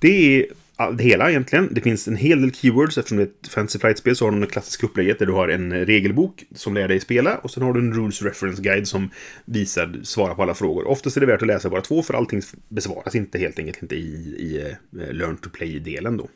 Det 0.00 0.40
är 0.40 0.46
det 0.76 1.04
hela 1.04 1.30
egentligen. 1.30 1.68
Det 1.70 1.80
finns 1.80 2.08
en 2.08 2.16
hel 2.16 2.40
del 2.40 2.54
keywords 2.54 2.98
eftersom 2.98 3.18
det 3.18 3.22
är 3.22 3.26
ett 3.26 3.48
Fantasy 3.48 3.78
Flight-spel 3.78 4.16
så 4.16 4.24
har 4.24 4.30
de 4.30 4.40
det 4.40 4.46
klassiska 4.46 4.86
upplägget 4.86 5.18
där 5.18 5.26
du 5.26 5.32
har 5.32 5.48
en 5.48 5.72
eh, 5.72 5.86
regelbok 5.86 6.44
som 6.54 6.74
lär 6.74 6.88
dig 6.88 7.00
spela 7.00 7.36
och 7.36 7.50
sen 7.50 7.62
har 7.62 7.72
du 7.72 7.80
en 7.80 7.94
Rules 7.94 8.22
Reference 8.22 8.62
Guide 8.62 8.88
som 8.88 9.10
visar, 9.44 10.00
svarar 10.02 10.34
på 10.34 10.42
alla 10.42 10.54
frågor. 10.54 10.88
Oftast 10.88 11.16
är 11.16 11.20
det 11.20 11.26
värt 11.26 11.42
att 11.42 11.48
läsa 11.48 11.70
bara 11.70 11.80
två 11.80 12.02
för 12.02 12.14
allting 12.14 12.42
besvaras 12.68 13.14
inte 13.14 13.38
helt 13.38 13.58
enkelt 13.58 13.82
inte 13.82 13.94
i, 13.94 13.98
i 14.38 14.72
eh, 15.00 15.12
Learn 15.12 15.36
to 15.36 15.50
Play-delen 15.50 16.16
då. 16.16 16.28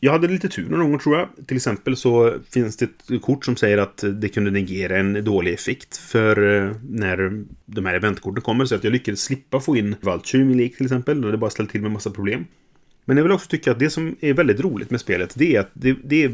Jag 0.00 0.12
hade 0.12 0.28
lite 0.28 0.48
tur 0.48 0.68
någon 0.68 0.90
gång 0.90 0.98
tror 0.98 1.16
jag. 1.16 1.28
Till 1.46 1.56
exempel 1.56 1.96
så 1.96 2.34
finns 2.50 2.76
det 2.76 2.84
ett 2.84 3.22
kort 3.22 3.44
som 3.44 3.56
säger 3.56 3.78
att 3.78 4.04
det 4.12 4.28
kunde 4.28 4.50
negera 4.50 4.98
en 4.98 5.24
dålig 5.24 5.54
effekt 5.54 5.96
för 5.96 6.56
eh, 6.56 6.72
när 6.90 7.44
de 7.66 7.86
här 7.86 7.94
eventkorten 7.94 8.42
kommer. 8.42 8.64
Så 8.64 8.74
att 8.74 8.84
jag 8.84 8.92
lyckades 8.92 9.20
slippa 9.20 9.60
få 9.60 9.76
in 9.76 9.96
Vulture 10.00 10.42
i 10.42 10.44
min 10.44 10.56
lek 10.56 10.76
till 10.76 10.86
exempel. 10.86 11.20
Det 11.20 11.30
det 11.30 11.38
bara 11.38 11.50
ställt 11.50 11.70
till 11.70 11.82
med 11.82 11.90
massa 11.90 12.10
problem. 12.10 12.44
Men 13.08 13.16
jag 13.16 13.24
vill 13.24 13.32
också 13.32 13.48
tycka 13.48 13.70
att 13.70 13.78
det 13.78 13.90
som 13.90 14.16
är 14.20 14.34
väldigt 14.34 14.60
roligt 14.60 14.90
med 14.90 15.00
spelet, 15.00 15.34
det 15.36 15.56
är 15.56 15.60
att 15.60 15.70
det, 15.72 15.96
det 16.04 16.32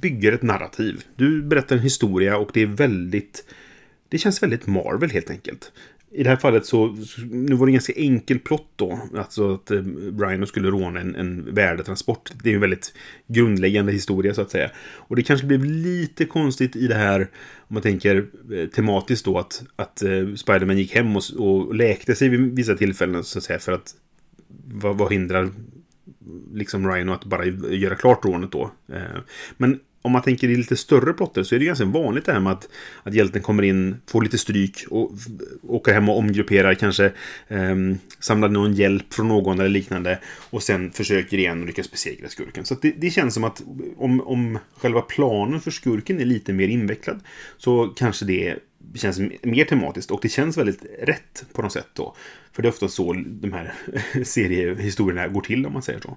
bygger 0.00 0.32
ett 0.32 0.42
narrativ. 0.42 1.02
Du 1.16 1.42
berättar 1.42 1.76
en 1.76 1.82
historia 1.82 2.36
och 2.36 2.50
det 2.52 2.62
är 2.62 2.66
väldigt... 2.66 3.44
Det 4.08 4.18
känns 4.18 4.42
väldigt 4.42 4.66
Marvel 4.66 5.10
helt 5.10 5.30
enkelt. 5.30 5.72
I 6.10 6.22
det 6.22 6.30
här 6.30 6.36
fallet 6.36 6.66
så, 6.66 6.96
nu 7.30 7.54
var 7.54 7.66
det 7.66 7.70
en 7.70 7.74
ganska 7.74 7.92
enkel 7.96 8.38
plott 8.38 8.72
då. 8.76 9.00
Alltså 9.16 9.54
att 9.54 9.70
eh, 9.70 9.82
Rhino 10.18 10.46
skulle 10.46 10.68
råna 10.68 11.00
en, 11.00 11.14
en 11.14 11.54
värdetransport. 11.54 12.32
Det 12.42 12.50
är 12.50 12.54
en 12.54 12.60
väldigt 12.60 12.94
grundläggande 13.26 13.92
historia 13.92 14.34
så 14.34 14.42
att 14.42 14.50
säga. 14.50 14.70
Och 14.96 15.16
det 15.16 15.22
kanske 15.22 15.46
blev 15.46 15.64
lite 15.64 16.24
konstigt 16.24 16.76
i 16.76 16.86
det 16.86 16.94
här, 16.94 17.20
om 17.58 17.74
man 17.74 17.82
tänker 17.82 18.26
eh, 18.52 18.68
tematiskt 18.68 19.24
då, 19.24 19.38
att, 19.38 19.64
att 19.76 20.02
eh, 20.02 20.34
Spiderman 20.34 20.78
gick 20.78 20.94
hem 20.94 21.16
och, 21.16 21.22
och 21.38 21.74
läkte 21.74 22.14
sig 22.14 22.28
vid 22.28 22.56
vissa 22.56 22.74
tillfällen 22.74 23.24
så 23.24 23.38
att 23.38 23.44
säga 23.44 23.58
för 23.58 23.72
att 23.72 23.94
vad, 24.64 24.98
vad 24.98 25.12
hindrar 25.12 25.50
liksom 26.52 26.92
Rhino 26.92 27.12
att 27.12 27.24
bara 27.24 27.44
göra 27.70 27.94
klart 27.94 28.24
rånet 28.24 28.52
då. 28.52 28.70
Eh, 28.92 29.20
men 29.56 29.80
om 30.04 30.12
man 30.12 30.22
tänker 30.22 30.48
i 30.48 30.56
lite 30.56 30.76
större 30.76 31.12
plotter 31.12 31.42
så 31.42 31.54
är 31.54 31.58
det 31.58 31.64
ganska 31.64 31.84
vanligt 31.84 32.24
det 32.24 32.32
här 32.32 32.40
med 32.40 32.52
att, 32.52 32.68
att 33.02 33.14
hjälten 33.14 33.42
kommer 33.42 33.62
in, 33.62 33.96
får 34.06 34.22
lite 34.22 34.38
stryk 34.38 34.84
och 34.90 35.12
åker 35.62 35.92
hem 35.92 36.08
och 36.08 36.18
omgrupperar, 36.18 36.74
kanske 36.74 37.04
eh, 37.48 37.76
samlar 38.18 38.48
någon 38.48 38.74
hjälp 38.74 39.14
från 39.14 39.28
någon 39.28 39.60
eller 39.60 39.68
liknande 39.68 40.18
och 40.50 40.62
sen 40.62 40.90
försöker 40.90 41.38
igen 41.38 41.60
och 41.60 41.66
lyckas 41.66 41.90
besegra 41.90 42.28
skurken. 42.28 42.64
Så 42.64 42.74
det, 42.82 42.90
det, 42.90 43.10
känns 43.10 43.34
som 43.34 43.44
att 43.44 43.62
om, 43.96 44.20
om 44.20 44.58
själva 44.76 45.00
planen 45.00 45.60
för 45.60 45.70
skurken 45.70 46.20
är 46.20 46.24
lite 46.24 46.52
mer 46.52 46.68
invecklad 46.68 47.20
så 47.56 47.86
kanske 47.86 48.24
det 48.24 48.56
känns 48.94 49.18
mer 49.42 49.64
tematiskt 49.64 50.10
och 50.10 50.18
det 50.22 50.28
känns 50.28 50.58
väldigt 50.58 50.84
rätt 51.02 51.44
på 51.52 51.62
något 51.62 51.72
sätt 51.72 51.88
då. 51.92 52.16
För 52.54 52.62
det 52.62 52.68
är 52.68 52.70
ofta 52.70 52.88
så 52.88 53.12
de 53.26 53.52
här 53.52 53.72
seriehistorierna 54.24 55.28
går 55.28 55.40
till 55.40 55.66
om 55.66 55.72
man 55.72 55.82
säger 55.82 56.00
så. 56.00 56.16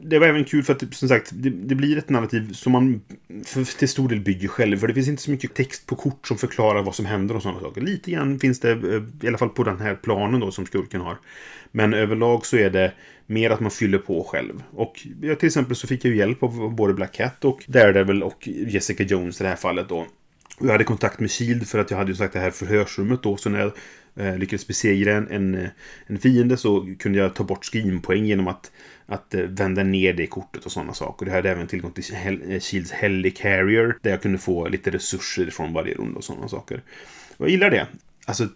Det 0.00 0.18
var 0.18 0.26
även 0.26 0.44
kul 0.44 0.62
för 0.62 0.72
att 0.72 0.94
som 0.94 1.08
sagt, 1.08 1.30
det, 1.34 1.50
det 1.50 1.74
blir 1.74 1.98
ett 1.98 2.08
narrativ 2.08 2.52
som 2.52 2.72
man 2.72 3.00
för, 3.46 3.78
till 3.78 3.88
stor 3.88 4.08
del 4.08 4.20
bygger 4.20 4.48
själv. 4.48 4.78
För 4.78 4.88
det 4.88 4.94
finns 4.94 5.08
inte 5.08 5.22
så 5.22 5.30
mycket 5.30 5.54
text 5.54 5.86
på 5.86 5.96
kort 5.96 6.26
som 6.26 6.38
förklarar 6.38 6.82
vad 6.82 6.94
som 6.94 7.06
händer 7.06 7.36
och 7.36 7.42
sådana 7.42 7.60
saker. 7.60 7.80
Lite 7.80 8.10
grann 8.10 8.38
finns 8.38 8.60
det, 8.60 8.70
eh, 8.70 9.02
i 9.22 9.28
alla 9.28 9.38
fall 9.38 9.48
på 9.48 9.64
den 9.64 9.80
här 9.80 9.94
planen 9.94 10.40
då 10.40 10.50
som 10.50 10.66
skurken 10.66 11.00
har. 11.00 11.18
Men 11.72 11.94
överlag 11.94 12.46
så 12.46 12.56
är 12.56 12.70
det 12.70 12.92
mer 13.26 13.50
att 13.50 13.60
man 13.60 13.70
fyller 13.70 13.98
på 13.98 14.24
själv. 14.24 14.62
Och 14.70 15.06
ja, 15.20 15.34
till 15.34 15.46
exempel 15.46 15.76
så 15.76 15.86
fick 15.86 16.04
jag 16.04 16.12
ju 16.12 16.18
hjälp 16.18 16.42
av 16.42 16.74
både 16.74 16.94
Black 16.94 17.12
Cat 17.12 17.44
och 17.44 17.64
Daredevil 17.66 18.22
och 18.22 18.48
Jessica 18.48 19.02
Jones 19.02 19.40
i 19.40 19.44
det 19.44 19.50
här 19.50 19.56
fallet 19.56 19.88
då. 19.88 20.06
Jag 20.60 20.72
hade 20.72 20.84
kontakt 20.84 21.20
med 21.20 21.30
Shield 21.30 21.68
för 21.68 21.78
att 21.78 21.90
jag 21.90 21.98
hade 21.98 22.10
ju 22.10 22.16
sagt 22.16 22.32
det 22.32 22.38
här 22.38 22.50
förhörsrummet 22.50 23.22
då. 23.22 23.36
Så 23.36 23.50
när 23.50 23.60
jag 23.60 23.72
eh, 24.16 24.38
lyckades 24.38 24.66
besegra 24.66 25.16
en, 25.16 25.28
en, 25.30 25.68
en 26.06 26.18
fiende 26.18 26.56
så 26.56 26.94
kunde 26.98 27.18
jag 27.18 27.34
ta 27.34 27.44
bort 27.44 27.64
screenpoäng 27.64 28.24
genom 28.24 28.48
att, 28.48 28.72
att 29.06 29.34
eh, 29.34 29.40
vända 29.40 29.82
ner 29.82 30.12
det 30.12 30.26
kortet 30.26 30.64
och 30.64 30.72
sådana 30.72 30.94
saker. 30.94 31.26
Det 31.26 31.32
hade 31.32 31.50
även 31.50 31.66
tillgång 31.66 31.92
till 31.92 32.04
Hel 32.14 32.52
eh, 32.52 32.60
Shields 32.60 32.92
Heli 32.92 33.30
Carrier 33.30 33.96
där 34.02 34.10
jag 34.10 34.22
kunde 34.22 34.38
få 34.38 34.68
lite 34.68 34.90
resurser 34.90 35.50
från 35.50 35.72
varje 35.72 35.94
runda 35.94 36.18
och 36.18 36.24
sådana 36.24 36.48
saker. 36.48 36.82
Och 37.36 37.46
jag 37.46 37.50
gillar 37.50 37.70
det. 37.70 37.86
Alltså, 38.28 38.48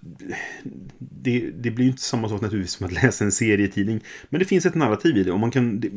det, 0.98 1.50
det 1.54 1.70
blir 1.70 1.84
ju 1.84 1.90
inte 1.90 2.02
samma 2.02 2.28
sak 2.28 2.40
naturligtvis 2.40 2.72
som 2.72 2.86
att 2.86 2.92
läsa 2.92 3.24
en 3.24 3.32
serietidning. 3.32 4.00
Men 4.28 4.38
det 4.38 4.44
finns 4.44 4.66
ett 4.66 4.74
narrativ 4.74 5.16
i 5.16 5.24
det 5.24 5.32
och 5.32 5.40
man 5.40 5.50
kan, 5.50 5.80
det, 5.80 5.90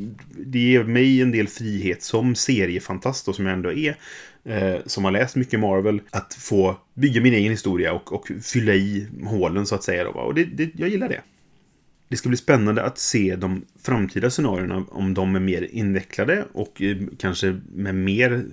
det 0.45 0.59
ger 0.59 0.83
mig 0.83 1.21
en 1.21 1.31
del 1.31 1.47
frihet 1.47 2.03
som 2.03 2.35
seriefantast 2.35 3.27
och 3.27 3.35
som 3.35 3.45
jag 3.45 3.53
ändå 3.53 3.71
är. 3.71 3.97
Eh, 4.45 4.77
som 4.85 5.03
har 5.05 5.11
läst 5.11 5.35
mycket 5.35 5.59
Marvel. 5.59 6.01
Att 6.11 6.33
få 6.33 6.77
bygga 6.93 7.21
min 7.21 7.33
egen 7.33 7.51
historia 7.51 7.93
och, 7.93 8.13
och 8.13 8.31
fylla 8.43 8.73
i 8.73 9.07
hålen 9.23 9.65
så 9.65 9.75
att 9.75 9.83
säga. 9.83 10.03
Då, 10.03 10.09
och 10.09 10.35
det, 10.35 10.43
det, 10.43 10.69
jag 10.75 10.89
gillar 10.89 11.09
det. 11.09 11.21
Det 12.07 12.17
ska 12.17 12.29
bli 12.29 12.37
spännande 12.37 12.83
att 12.83 12.97
se 12.97 13.35
de 13.35 13.65
framtida 13.83 14.29
scenarierna 14.29 14.85
om 14.89 15.13
de 15.13 15.35
är 15.35 15.39
mer 15.39 15.61
invecklade 15.61 16.45
och 16.53 16.81
eh, 16.81 16.97
kanske 17.19 17.61
med 17.73 17.95
mer 17.95 18.45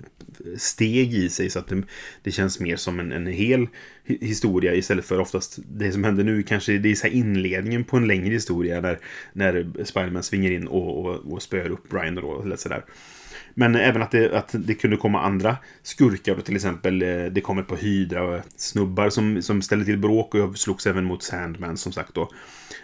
steg 0.57 1.13
i 1.13 1.29
sig 1.29 1.49
så 1.49 1.59
att 1.59 1.67
det, 1.67 1.83
det 2.23 2.31
känns 2.31 2.59
mer 2.59 2.75
som 2.75 2.99
en, 2.99 3.11
en 3.11 3.27
hel 3.27 3.67
historia 4.05 4.73
istället 4.73 5.05
för 5.05 5.19
oftast 5.19 5.59
det 5.67 5.91
som 5.91 6.03
händer 6.03 6.23
nu 6.23 6.43
kanske 6.43 6.77
det 6.77 6.91
är 6.91 6.95
så 6.95 7.07
inledningen 7.07 7.83
på 7.83 7.97
en 7.97 8.07
längre 8.07 8.33
historia 8.33 8.81
där 8.81 8.99
när 9.33 9.83
Spiderman 9.83 10.23
svingar 10.23 10.51
in 10.51 10.67
och, 10.67 11.05
och, 11.05 11.33
och 11.33 11.41
spöar 11.41 11.69
upp 11.69 11.89
Brian 11.89 12.17
och 12.17 12.45
eller 12.45 12.55
sådär. 12.55 12.83
Men 13.53 13.75
även 13.75 14.01
att 14.01 14.11
det, 14.11 14.37
att 14.37 14.49
det 14.53 14.73
kunde 14.73 14.97
komma 14.97 15.21
andra 15.21 15.57
skurkar. 15.83 16.35
Till 16.35 16.55
exempel 16.55 17.01
eh, 17.01 17.25
det 17.25 17.41
kom 17.41 17.57
ett 17.57 17.67
par 17.67 17.77
Hydra-snubbar 17.77 19.05
eh, 19.05 19.09
som, 19.09 19.41
som 19.41 19.61
ställde 19.61 19.85
till 19.85 19.97
bråk 19.97 20.33
och 20.33 20.39
jag 20.39 20.57
slogs 20.57 20.87
även 20.87 21.05
mot 21.05 21.23
Sandman 21.23 21.77
som 21.77 21.91
sagt 21.91 22.13
då. 22.13 22.29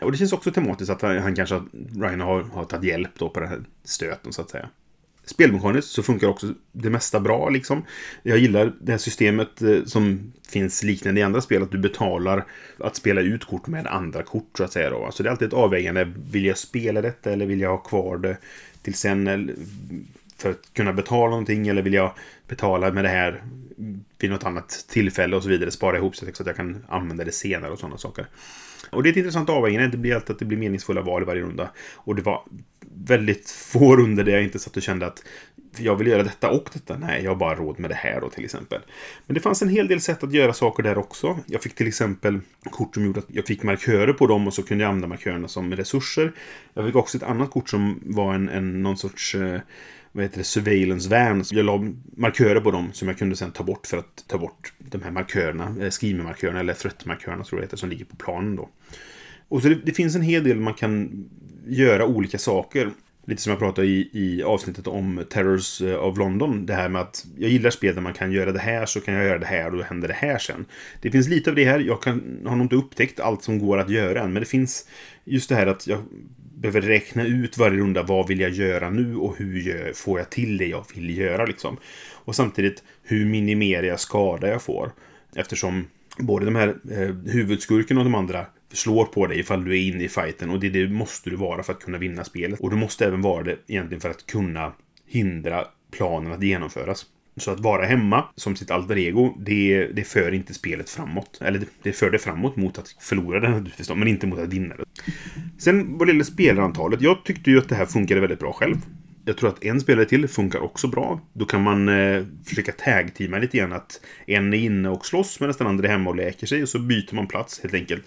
Och 0.01 0.11
det 0.11 0.17
känns 0.17 0.33
också 0.33 0.51
tematiskt 0.51 0.91
att 0.91 1.01
han, 1.01 1.35
kanske, 1.35 1.61
Ryan 1.95 2.21
har, 2.21 2.41
har 2.41 2.63
tagit 2.63 2.85
hjälp 2.85 3.11
då 3.17 3.29
på 3.29 3.39
den 3.39 3.49
här 3.49 3.61
stöten 3.83 4.33
så 4.33 4.41
att 4.41 4.49
säga. 4.49 4.69
Spelmekaniskt 5.25 5.91
så 5.91 6.03
funkar 6.03 6.27
också 6.27 6.53
det 6.71 6.89
mesta 6.89 7.19
bra 7.19 7.49
liksom. 7.49 7.83
Jag 8.23 8.37
gillar 8.37 8.73
det 8.81 8.91
här 8.91 8.99
systemet 8.99 9.61
eh, 9.61 9.83
som 9.85 10.33
finns 10.49 10.83
liknande 10.83 11.19
i 11.19 11.23
andra 11.23 11.41
spel. 11.41 11.63
Att 11.63 11.71
du 11.71 11.77
betalar 11.77 12.45
att 12.77 12.95
spela 12.95 13.21
ut 13.21 13.45
kort 13.45 13.67
med 13.67 13.87
andra 13.87 14.23
kort 14.23 14.51
så 14.57 14.63
att 14.63 14.73
säga. 14.73 14.89
Då. 14.89 15.05
Alltså 15.05 15.23
det 15.23 15.29
är 15.29 15.31
alltid 15.31 15.47
ett 15.47 15.53
avvägande. 15.53 16.11
Vill 16.31 16.45
jag 16.45 16.57
spela 16.57 17.01
detta 17.01 17.31
eller 17.31 17.45
vill 17.45 17.59
jag 17.59 17.69
ha 17.69 17.77
kvar 17.77 18.17
det 18.17 18.37
till 18.81 18.93
sen? 18.93 19.51
För 20.41 20.49
att 20.49 20.73
kunna 20.73 20.93
betala 20.93 21.29
någonting 21.29 21.67
eller 21.67 21.81
vill 21.81 21.93
jag 21.93 22.13
betala 22.47 22.91
med 22.91 23.03
det 23.03 23.09
här 23.09 23.43
vid 24.17 24.29
något 24.29 24.43
annat 24.43 24.85
tillfälle 24.89 25.35
och 25.35 25.43
så 25.43 25.49
vidare. 25.49 25.71
Spara 25.71 25.97
ihop 25.97 26.15
så 26.15 26.25
att 26.25 26.45
jag 26.45 26.55
kan 26.55 26.85
använda 26.87 27.23
det 27.25 27.31
senare 27.31 27.71
och 27.71 27.79
sådana 27.79 27.97
saker. 27.97 28.27
Och 28.89 29.03
det 29.03 29.09
är 29.09 29.11
ett 29.11 29.17
intressant 29.17 29.49
avvägande. 29.49 29.87
Det 29.87 29.97
blir 29.97 30.15
alltid 30.15 30.31
att 30.31 30.39
det 30.39 30.45
blir 30.45 30.57
meningsfulla 30.57 31.01
val 31.01 31.21
i 31.21 31.25
varje 31.25 31.41
runda. 31.41 31.69
Och 31.95 32.15
det 32.15 32.21
var 32.21 32.43
väldigt 33.05 33.49
få 33.49 33.95
runder 33.95 34.23
där 34.23 34.31
jag 34.31 34.43
inte 34.43 34.59
satt 34.59 34.77
och 34.77 34.83
kände 34.83 35.05
att 35.05 35.23
jag 35.77 35.95
vill 35.95 36.07
göra 36.07 36.23
detta 36.23 36.49
och 36.49 36.69
detta. 36.73 36.97
Nej, 36.97 37.23
jag 37.23 37.31
har 37.31 37.35
bara 37.35 37.55
råd 37.55 37.79
med 37.79 37.89
det 37.89 37.95
här 37.95 38.21
då 38.21 38.29
till 38.29 38.45
exempel. 38.45 38.81
Men 39.27 39.33
det 39.33 39.39
fanns 39.39 39.61
en 39.61 39.69
hel 39.69 39.87
del 39.87 40.01
sätt 40.01 40.23
att 40.23 40.33
göra 40.33 40.53
saker 40.53 40.83
där 40.83 40.97
också. 40.97 41.39
Jag 41.45 41.61
fick 41.61 41.75
till 41.75 41.87
exempel 41.87 42.39
kort 42.69 42.93
som 42.93 43.05
gjorde 43.05 43.19
att 43.19 43.25
jag 43.27 43.45
fick 43.45 43.63
markörer 43.63 44.13
på 44.13 44.27
dem 44.27 44.47
och 44.47 44.53
så 44.53 44.63
kunde 44.63 44.83
jag 44.83 44.89
använda 44.89 45.07
markörerna 45.07 45.47
som 45.47 45.75
resurser. 45.75 46.31
Jag 46.73 46.85
fick 46.85 46.95
också 46.95 47.17
ett 47.17 47.23
annat 47.23 47.51
kort 47.51 47.69
som 47.69 47.99
var 48.03 48.33
en, 48.33 48.49
en 48.49 48.83
någon 48.83 48.97
sorts 48.97 49.35
eh, 49.35 49.59
vad 50.19 50.25
heter 50.25 50.37
det, 50.37 50.43
surveillance 50.43 51.09
Vans. 51.09 51.51
Jag 51.51 51.65
la 51.65 51.91
markörer 52.17 52.61
på 52.61 52.71
dem 52.71 52.89
som 52.93 53.07
jag 53.07 53.17
kunde 53.17 53.35
sen 53.35 53.51
ta 53.51 53.63
bort 53.63 53.87
för 53.87 53.97
att 53.97 54.23
ta 54.27 54.37
bort 54.37 54.73
de 54.77 55.01
här 55.01 55.11
markörerna, 55.11 55.75
eh, 55.81 55.89
skrivmarkörerna 55.89 56.59
eller 56.59 56.73
threat-markörerna 56.73 57.43
tror 57.43 57.59
jag 57.59 57.61
det 57.61 57.65
heter, 57.65 57.77
som 57.77 57.89
ligger 57.89 58.05
på 58.05 58.15
planen 58.15 58.55
då. 58.55 58.69
Och 59.47 59.61
så 59.61 59.69
det, 59.69 59.75
det, 59.75 59.91
finns 59.91 60.15
en 60.15 60.21
hel 60.21 60.43
del 60.43 60.59
man 60.59 60.73
kan 60.73 61.25
göra 61.67 62.05
olika 62.05 62.37
saker. 62.37 62.91
Lite 63.25 63.41
som 63.41 63.49
jag 63.49 63.59
pratade 63.59 63.87
i, 63.87 64.09
i 64.13 64.43
avsnittet 64.43 64.87
om 64.87 65.23
Terrors 65.29 65.81
eh, 65.81 66.03
of 66.03 66.17
London. 66.17 66.65
Det 66.65 66.73
här 66.73 66.89
med 66.89 67.01
att 67.01 67.25
jag 67.37 67.49
gillar 67.49 67.69
spel 67.69 67.95
där 67.95 68.01
man 68.01 68.13
kan 68.13 68.31
göra 68.31 68.51
det 68.51 68.59
här 68.59 68.85
så 68.85 69.01
kan 69.01 69.13
jag 69.13 69.25
göra 69.25 69.39
det 69.39 69.45
här 69.45 69.71
och 69.71 69.77
då 69.77 69.83
händer 69.83 70.07
det 70.07 70.13
här 70.13 70.37
sen. 70.37 70.65
Det 71.01 71.11
finns 71.11 71.27
lite 71.27 71.49
av 71.49 71.55
det 71.55 71.65
här. 71.65 71.79
Jag 71.79 72.01
kan, 72.01 72.39
har 72.45 72.55
nog 72.55 72.65
inte 72.65 72.75
upptäckt 72.75 73.19
allt 73.19 73.43
som 73.43 73.59
går 73.59 73.77
att 73.77 73.89
göra 73.89 74.21
än. 74.21 74.33
Men 74.33 74.41
det 74.41 74.49
finns 74.49 74.87
just 75.23 75.49
det 75.49 75.55
här 75.55 75.67
att 75.67 75.87
jag 75.87 75.99
behöver 76.61 76.81
räkna 76.81 77.25
ut 77.25 77.57
varje 77.57 77.77
runda. 77.77 78.03
Vad 78.03 78.27
vill 78.27 78.39
jag 78.39 78.51
göra 78.51 78.89
nu 78.89 79.15
och 79.15 79.37
hur 79.37 79.93
får 79.93 80.19
jag 80.19 80.29
till 80.29 80.57
det 80.57 80.67
jag 80.67 80.85
vill 80.95 81.17
göra 81.17 81.45
liksom. 81.45 81.77
Och 82.11 82.35
samtidigt 82.35 82.83
hur 83.03 83.25
minimerar 83.25 83.83
jag 83.83 83.99
skada 83.99 84.47
jag 84.47 84.61
får. 84.61 84.91
Eftersom 85.35 85.87
både 86.17 86.45
de 86.45 86.55
här 86.55 86.67
eh, 86.91 87.31
huvudskurken 87.33 87.97
och 87.97 88.03
de 88.03 88.15
andra 88.15 88.45
slår 88.73 89.05
på 89.05 89.27
dig 89.27 89.39
ifall 89.39 89.65
du 89.65 89.71
är 89.71 89.81
inne 89.81 90.03
i 90.03 90.09
fighten. 90.09 90.49
Och 90.49 90.59
det, 90.59 90.69
det 90.69 90.87
måste 90.87 91.29
du 91.29 91.35
vara 91.35 91.63
för 91.63 91.73
att 91.73 91.79
kunna 91.79 91.97
vinna 91.97 92.23
spelet. 92.23 92.59
Och 92.59 92.69
du 92.69 92.75
måste 92.75 93.05
även 93.05 93.21
vara 93.21 93.43
det 93.43 93.57
egentligen 93.67 94.01
för 94.01 94.09
att 94.09 94.25
kunna 94.25 94.73
hindra 95.07 95.65
planen 95.91 96.31
att 96.31 96.43
genomföras. 96.43 97.05
Så 97.39 97.51
att 97.51 97.59
vara 97.59 97.85
hemma 97.85 98.25
som 98.35 98.55
sitt 98.55 98.71
alter 98.71 98.97
ego, 98.97 99.35
det, 99.39 99.87
det 99.87 100.03
för 100.03 100.33
inte 100.33 100.53
spelet 100.53 100.89
framåt. 100.89 101.37
Eller 101.41 101.61
det 101.83 101.91
för 101.91 102.11
det 102.11 102.19
framåt 102.19 102.55
mot 102.55 102.77
att 102.77 102.95
förlora 102.99 103.39
det 103.39 103.49
naturligtvis, 103.49 103.89
men 103.89 104.07
inte 104.07 104.27
mot 104.27 104.39
att 104.39 104.53
vinna 104.53 104.75
det. 104.75 104.85
Sen 105.57 105.97
vad 105.97 106.07
det 106.07 106.11
gäller 106.11 106.23
spelarantalet, 106.23 107.01
jag 107.01 107.23
tyckte 107.23 107.51
ju 107.51 107.57
att 107.57 107.69
det 107.69 107.75
här 107.75 107.85
funkade 107.85 108.21
väldigt 108.21 108.39
bra 108.39 108.53
själv. 108.53 108.75
Jag 109.25 109.37
tror 109.37 109.49
att 109.49 109.63
en 109.63 109.81
spelare 109.81 110.05
till 110.05 110.27
funkar 110.27 110.59
också 110.59 110.87
bra. 110.87 111.21
Då 111.33 111.45
kan 111.45 111.63
man 111.63 111.89
eh, 111.89 112.23
försöka 112.45 112.71
tag-teama 112.71 113.37
lite 113.37 113.57
grann. 113.57 113.73
Att 113.73 114.01
en 114.27 114.53
är 114.53 114.57
inne 114.57 114.89
och 114.89 115.05
slåss 115.05 115.39
medan 115.39 115.55
den 115.57 115.67
andra 115.67 115.87
är 115.87 115.91
hemma 115.91 116.09
och 116.09 116.15
läker 116.15 116.47
sig. 116.47 116.63
Och 116.63 116.69
så 116.69 116.79
byter 116.79 117.15
man 117.15 117.27
plats 117.27 117.59
helt 117.61 117.73
enkelt. 117.73 118.03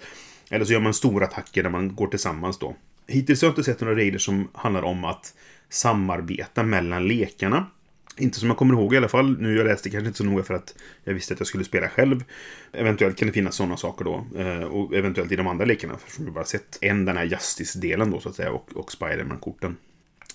Eller 0.50 0.64
så 0.64 0.72
gör 0.72 0.80
man 0.80 0.94
stora 0.94 1.24
attacker 1.24 1.62
där 1.62 1.70
man 1.70 1.94
går 1.94 2.06
tillsammans 2.06 2.58
då. 2.58 2.76
Hittills 3.06 3.42
har 3.42 3.46
jag 3.46 3.52
inte 3.52 3.64
sett 3.64 3.80
några 3.80 3.96
regler 3.96 4.18
som 4.18 4.48
handlar 4.52 4.82
om 4.82 5.04
att 5.04 5.34
samarbeta 5.68 6.62
mellan 6.62 7.08
lekarna. 7.08 7.66
Inte 8.16 8.38
som 8.38 8.48
jag 8.48 8.56
kommer 8.56 8.74
ihåg 8.74 8.94
i 8.94 8.96
alla 8.96 9.08
fall. 9.08 9.40
Nu 9.40 9.56
jag 9.56 9.66
läste 9.66 9.90
kanske 9.90 10.06
inte 10.06 10.18
så 10.18 10.24
noga 10.24 10.42
för 10.42 10.54
att 10.54 10.74
jag 11.04 11.14
visste 11.14 11.34
att 11.34 11.40
jag 11.40 11.46
skulle 11.46 11.64
spela 11.64 11.88
själv. 11.88 12.24
Eventuellt 12.72 13.16
kan 13.16 13.28
det 13.28 13.34
finnas 13.34 13.56
sådana 13.56 13.76
saker 13.76 14.04
då. 14.04 14.26
Eh, 14.38 14.62
och 14.62 14.94
eventuellt 14.94 15.32
i 15.32 15.36
de 15.36 15.46
andra 15.46 15.64
lekarna. 15.64 15.98
För 16.06 16.24
jag 16.24 16.32
bara 16.32 16.44
sett 16.44 16.78
en 16.80 17.04
den 17.04 17.16
här 17.16 17.24
Justice-delen 17.24 18.10
då 18.10 18.20
så 18.20 18.28
att 18.28 18.34
säga. 18.34 18.50
Och, 18.50 18.76
och 18.76 18.92
Spiderman-korten. 18.92 19.76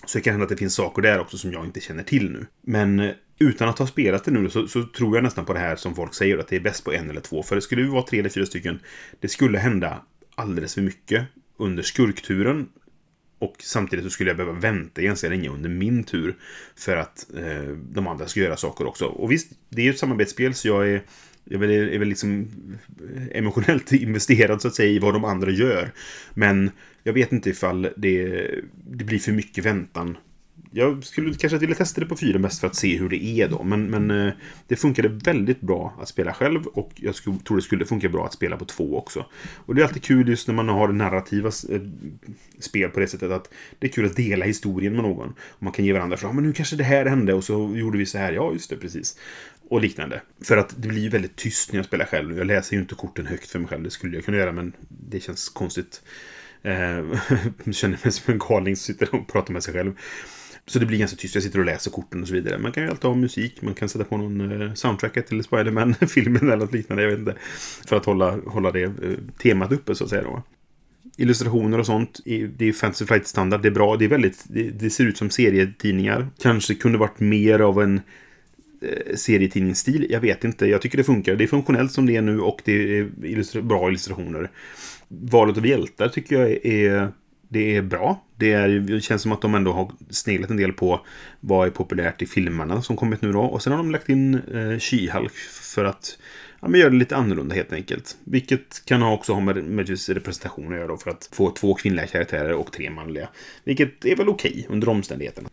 Så 0.06 0.18
det 0.18 0.22
kan 0.22 0.32
hända 0.32 0.44
att 0.44 0.50
det 0.50 0.56
finns 0.56 0.74
saker 0.74 1.02
där 1.02 1.20
också 1.20 1.38
som 1.38 1.52
jag 1.52 1.64
inte 1.64 1.80
känner 1.80 2.02
till 2.02 2.30
nu. 2.30 2.46
Men 2.62 3.00
eh, 3.00 3.10
utan 3.38 3.68
att 3.68 3.78
ha 3.78 3.86
spelat 3.86 4.24
det 4.24 4.30
nu 4.30 4.50
så, 4.50 4.68
så, 4.68 4.82
tror 4.82 5.16
jag 5.16 5.24
nästan 5.24 5.44
på 5.44 5.52
det 5.52 5.58
här 5.58 5.76
som 5.76 5.94
folk 5.94 6.14
säger. 6.14 6.38
Att 6.38 6.48
det 6.48 6.56
är 6.56 6.60
bäst 6.60 6.84
på 6.84 6.92
en 6.92 7.10
eller 7.10 7.20
två. 7.20 7.42
För 7.42 7.54
det 7.54 7.62
skulle 7.62 7.82
ju 7.82 7.88
vara 7.88 8.02
tre 8.02 8.18
eller 8.18 8.30
fyra 8.30 8.46
stycken. 8.46 8.80
Det 9.20 9.28
skulle 9.28 9.58
hända 9.58 10.02
alldeles 10.34 10.74
för 10.74 10.82
mycket 10.82 11.24
under 11.56 11.82
skurkturen. 11.82 12.68
Och 13.38 13.54
samtidigt 13.58 14.04
så 14.04 14.10
skulle 14.10 14.30
jag 14.30 14.36
behöva 14.36 14.58
vänta 14.58 15.02
ganska 15.02 15.28
länge 15.28 15.48
under 15.48 15.68
min 15.68 16.04
tur. 16.04 16.36
För 16.76 16.96
att 16.96 17.26
eh, 17.36 17.72
de 17.92 18.06
andra 18.06 18.26
ska 18.26 18.40
göra 18.40 18.56
saker 18.56 18.86
också. 18.86 19.04
Och 19.04 19.32
visst, 19.32 19.52
det 19.68 19.80
är 19.80 19.84
ju 19.84 19.90
ett 19.90 19.98
samarbetsspel 19.98 20.54
så 20.54 20.68
jag 20.68 20.88
är 20.88 21.02
jag 21.50 21.64
är 21.64 21.98
väl 21.98 22.08
liksom 22.08 22.48
eh, 23.14 23.38
emotionellt 23.38 23.92
investerad 23.92 24.62
så 24.62 24.68
att 24.68 24.74
säga 24.74 24.88
i 24.88 24.98
vad 24.98 25.14
de 25.14 25.24
andra 25.24 25.50
gör. 25.50 25.90
Men 26.34 26.70
jag 27.02 27.12
vet 27.12 27.32
inte 27.32 27.50
ifall 27.50 27.88
det, 27.96 28.50
det 28.90 29.04
blir 29.04 29.18
för 29.18 29.32
mycket 29.32 29.64
väntan 29.64 30.16
jag 30.70 31.04
skulle 31.04 31.34
kanske 31.34 31.58
vilja 31.58 31.74
testa 31.74 32.00
det 32.00 32.06
på 32.06 32.16
fyra 32.16 32.38
mest 32.38 32.60
för 32.60 32.66
att 32.66 32.74
se 32.74 32.98
hur 32.98 33.08
det 33.08 33.24
är 33.24 33.48
då. 33.48 33.62
Men, 33.62 33.90
men 33.90 34.10
eh, 34.10 34.32
det 34.66 34.76
funkade 34.76 35.08
väldigt 35.08 35.60
bra 35.60 35.94
att 36.00 36.08
spela 36.08 36.34
själv 36.34 36.66
och 36.66 36.92
jag 36.96 37.14
skulle, 37.14 37.38
tror 37.38 37.56
det 37.56 37.62
skulle 37.62 37.86
funka 37.86 38.08
bra 38.08 38.26
att 38.26 38.32
spela 38.32 38.56
på 38.56 38.64
två 38.64 38.98
också. 38.98 39.26
Och 39.56 39.74
det 39.74 39.82
är 39.82 39.86
alltid 39.86 40.02
kul 40.02 40.28
just 40.28 40.48
när 40.48 40.54
man 40.54 40.68
har 40.68 40.88
narrativa 40.88 41.48
eh, 41.48 41.80
spel 42.58 42.90
på 42.90 43.00
det 43.00 43.06
sättet 43.06 43.30
att 43.30 43.50
det 43.78 43.86
är 43.86 43.90
kul 43.90 44.06
att 44.06 44.16
dela 44.16 44.44
historien 44.44 44.92
med 44.92 45.02
någon. 45.02 45.28
Och 45.38 45.62
man 45.62 45.72
kan 45.72 45.84
ge 45.84 45.92
varandra 45.92 46.16
för 46.16 46.26
ja, 46.26 46.32
men 46.32 46.44
nu 46.44 46.52
kanske 46.52 46.76
det 46.76 46.84
här 46.84 47.06
hände 47.06 47.34
och 47.34 47.44
så 47.44 47.72
gjorde 47.74 47.98
vi 47.98 48.06
så 48.06 48.18
här. 48.18 48.32
Ja, 48.32 48.52
just 48.52 48.70
det, 48.70 48.76
precis. 48.76 49.18
Och 49.68 49.80
liknande. 49.80 50.22
För 50.44 50.56
att 50.56 50.74
det 50.76 50.88
blir 50.88 51.02
ju 51.02 51.08
väldigt 51.08 51.36
tyst 51.36 51.72
när 51.72 51.78
jag 51.78 51.86
spelar 51.86 52.04
själv. 52.04 52.38
Jag 52.38 52.46
läser 52.46 52.76
ju 52.76 52.82
inte 52.82 52.94
korten 52.94 53.26
högt 53.26 53.50
för 53.50 53.58
mig 53.58 53.68
själv. 53.68 53.82
Det 53.82 53.90
skulle 53.90 54.16
jag 54.16 54.24
kunna 54.24 54.36
göra, 54.36 54.52
men 54.52 54.72
det 54.88 55.20
känns 55.20 55.48
konstigt. 55.48 56.02
Eh, 56.62 56.72
känner 57.72 57.98
mig 58.04 58.12
som 58.12 58.32
en 58.32 58.38
galning 58.38 58.76
som 58.76 58.94
sitter 58.94 59.14
och 59.14 59.28
pratar 59.28 59.52
med 59.52 59.62
sig 59.62 59.74
själv. 59.74 59.92
Så 60.68 60.78
det 60.78 60.86
blir 60.86 60.98
ganska 60.98 61.16
tyst. 61.16 61.34
Jag 61.34 61.44
sitter 61.44 61.58
och 61.58 61.64
läser 61.64 61.90
korten 61.90 62.22
och 62.22 62.28
så 62.28 62.34
vidare. 62.34 62.58
Man 62.58 62.72
kan 62.72 62.82
ju 62.82 62.90
alltid 62.90 63.04
ha 63.04 63.14
musik. 63.14 63.62
Man 63.62 63.74
kan 63.74 63.88
sätta 63.88 64.04
på 64.04 64.16
någon 64.16 64.38
soundtracket 64.38 64.78
soundtrack 64.78 65.26
till 65.26 65.44
Spiderman-filmen 65.44 66.42
eller 66.42 66.56
något 66.56 66.72
liknande. 66.72 67.02
Jag 67.02 67.10
vet 67.10 67.18
inte. 67.18 67.34
För 67.88 67.96
att 67.96 68.04
hålla, 68.04 68.36
hålla 68.46 68.70
det 68.70 68.82
eh, 68.82 68.92
temat 69.42 69.72
uppe 69.72 69.94
så 69.94 70.04
att 70.04 70.10
säga 70.10 70.22
då. 70.22 70.42
Illustrationer 71.16 71.78
och 71.78 71.86
sånt. 71.86 72.20
Det 72.56 72.68
är 72.68 72.72
Fantasy 72.72 73.06
Flight-standard. 73.06 73.62
Det 73.62 73.68
är 73.68 73.72
bra. 73.72 73.96
Det, 73.96 74.04
är 74.04 74.08
väldigt, 74.08 74.44
det, 74.48 74.70
det, 74.70 74.90
ser 74.90 75.04
ut 75.04 75.16
som 75.16 75.30
serietidningar. 75.30 76.28
Kanske 76.42 76.74
kunde 76.74 76.98
varit 76.98 77.20
mer 77.20 77.60
av 77.60 77.82
en 77.82 78.00
eh, 78.82 79.16
serietidningsstil. 79.16 80.06
Jag 80.10 80.20
vet 80.20 80.44
inte. 80.44 80.66
Jag 80.66 80.82
tycker 80.82 80.98
det 80.98 81.04
funkar. 81.04 81.36
Det 81.36 81.44
är 81.44 81.48
funktionellt 81.48 81.92
som 81.92 82.06
det 82.06 82.16
är 82.16 82.22
nu 82.22 82.40
och 82.40 82.60
det 82.64 82.98
är 82.98 83.08
illustra 83.24 83.62
bra 83.62 83.88
illustrationer. 83.88 84.50
Valet 85.08 85.56
av 85.56 85.66
hjältar 85.66 86.08
tycker 86.08 86.38
jag 86.40 86.66
är 86.66 87.12
det 87.48 87.76
är 87.76 87.82
bra. 87.82 88.24
Det, 88.36 88.52
är, 88.52 88.68
det 88.68 89.00
känns 89.00 89.22
som 89.22 89.32
att 89.32 89.40
de 89.40 89.54
ändå 89.54 89.72
har 89.72 89.92
sneglat 90.10 90.50
en 90.50 90.56
del 90.56 90.72
på 90.72 91.00
vad 91.40 91.66
är 91.66 91.70
populärt 91.70 92.22
i 92.22 92.26
filmerna 92.26 92.82
som 92.82 92.96
kommit 92.96 93.22
nu 93.22 93.32
då. 93.32 93.40
Och 93.40 93.62
sen 93.62 93.72
har 93.72 93.78
de 93.78 93.90
lagt 93.90 94.08
in 94.08 94.34
eh, 94.34 94.58
She-Hulk 94.58 95.32
för 95.62 95.84
att 95.84 96.18
ja, 96.60 96.68
men 96.68 96.80
göra 96.80 96.90
det 96.90 96.96
lite 96.96 97.16
annorlunda 97.16 97.54
helt 97.54 97.72
enkelt. 97.72 98.16
Vilket 98.24 98.84
kan 98.84 99.02
också 99.02 99.32
ha 99.32 99.40
med, 99.40 99.56
med 99.56 99.88
just 99.88 100.08
representation 100.08 100.72
att 100.72 100.78
göra 100.78 100.86
då 100.86 100.96
för 100.96 101.10
att 101.10 101.28
få 101.32 101.50
två 101.50 101.74
kvinnliga 101.74 102.06
karaktärer 102.06 102.52
och 102.52 102.72
tre 102.72 102.90
manliga. 102.90 103.28
Vilket 103.64 104.04
är 104.04 104.16
väl 104.16 104.28
okej 104.28 104.50
okay 104.50 104.64
under 104.68 104.88
omständigheterna 104.88 105.48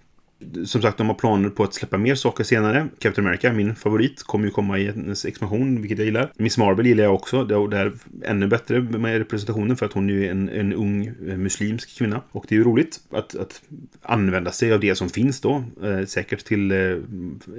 som 0.65 0.81
sagt, 0.81 0.97
de 0.97 1.07
har 1.07 1.13
planer 1.13 1.49
på 1.49 1.63
att 1.63 1.73
släppa 1.73 1.97
mer 1.97 2.15
saker 2.15 2.43
senare. 2.43 2.87
Captain 2.99 3.27
America, 3.27 3.53
min 3.53 3.75
favorit, 3.75 4.23
kommer 4.23 4.45
ju 4.45 4.51
komma 4.51 4.79
i 4.79 4.87
en 4.87 5.15
expansion, 5.27 5.81
vilket 5.81 5.97
jag 5.97 6.05
gillar. 6.05 6.31
Miss 6.35 6.57
Marvel 6.57 6.85
gillar 6.85 7.03
jag 7.03 7.13
också. 7.13 7.43
Det 7.43 7.77
är 7.77 7.93
ännu 8.23 8.47
bättre 8.47 8.81
med 8.81 9.17
representationen 9.17 9.77
för 9.77 9.85
att 9.85 9.93
hon 9.93 10.09
är 10.09 10.31
en, 10.31 10.49
en 10.49 10.73
ung 10.73 11.05
eh, 11.05 11.37
muslimsk 11.37 11.97
kvinna. 11.97 12.21
Och 12.31 12.45
det 12.47 12.55
är 12.55 12.57
ju 12.57 12.63
roligt 12.63 12.99
att, 13.11 13.35
att 13.35 13.61
använda 14.01 14.51
sig 14.51 14.73
av 14.73 14.79
det 14.79 14.95
som 14.95 15.09
finns 15.09 15.41
då. 15.41 15.63
Eh, 15.83 16.05
säkert 16.05 16.45
till 16.45 16.71
eh, 16.71 16.77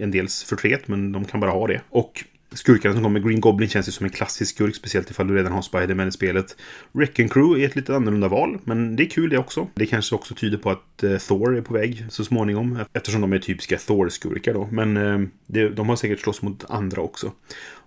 en 0.01 0.11
dels 0.11 0.45
förtret, 0.45 0.89
men 0.89 1.13
de 1.13 1.25
kan 1.25 1.41
bara 1.41 1.51
ha 1.51 1.67
det. 1.67 1.81
Och 1.91 2.25
skurkarna 2.53 2.95
som 2.95 3.03
kommer. 3.03 3.21
Green 3.21 3.41
Goblin 3.41 3.69
känns 3.69 3.89
ju 3.89 3.93
som 3.93 4.05
en 4.05 4.13
klassisk 4.13 4.55
skurk, 4.55 4.77
speciellt 4.77 5.11
ifall 5.11 5.29
du 5.29 5.35
redan 5.37 5.53
har 5.53 5.63
Spiderman 5.63 6.09
i 6.09 6.13
spelet. 6.13 6.57
Wrecking 6.93 7.29
Crew 7.29 7.63
är 7.63 7.69
ett 7.69 7.77
lite 7.77 7.97
annorlunda 7.97 8.29
val, 8.29 8.59
men 8.65 8.97
det 8.97 9.03
är 9.03 9.11
kul 9.11 9.31
det 9.31 9.39
också. 9.39 9.69
Det 9.75 9.87
kanske 9.87 10.15
också 10.15 10.35
tyder 10.35 10.59
på 10.59 10.71
att 10.71 11.03
eh, 11.03 11.17
Thor 11.17 11.57
är 11.57 11.63
på 11.63 11.75
väg 11.75 12.07
så 12.09 12.25
småningom, 12.25 12.79
eftersom 12.93 13.21
de 13.21 13.33
är 13.33 13.39
typiska 13.39 13.79
Thor-skurkar 13.79 14.55
då. 14.55 14.69
Men 14.73 14.97
eh, 14.97 15.29
det, 15.47 15.69
de 15.69 15.89
har 15.89 15.97
säkert 15.97 16.21
slåss 16.21 16.43
mot 16.43 16.65
andra 16.71 17.01
också. 17.03 17.33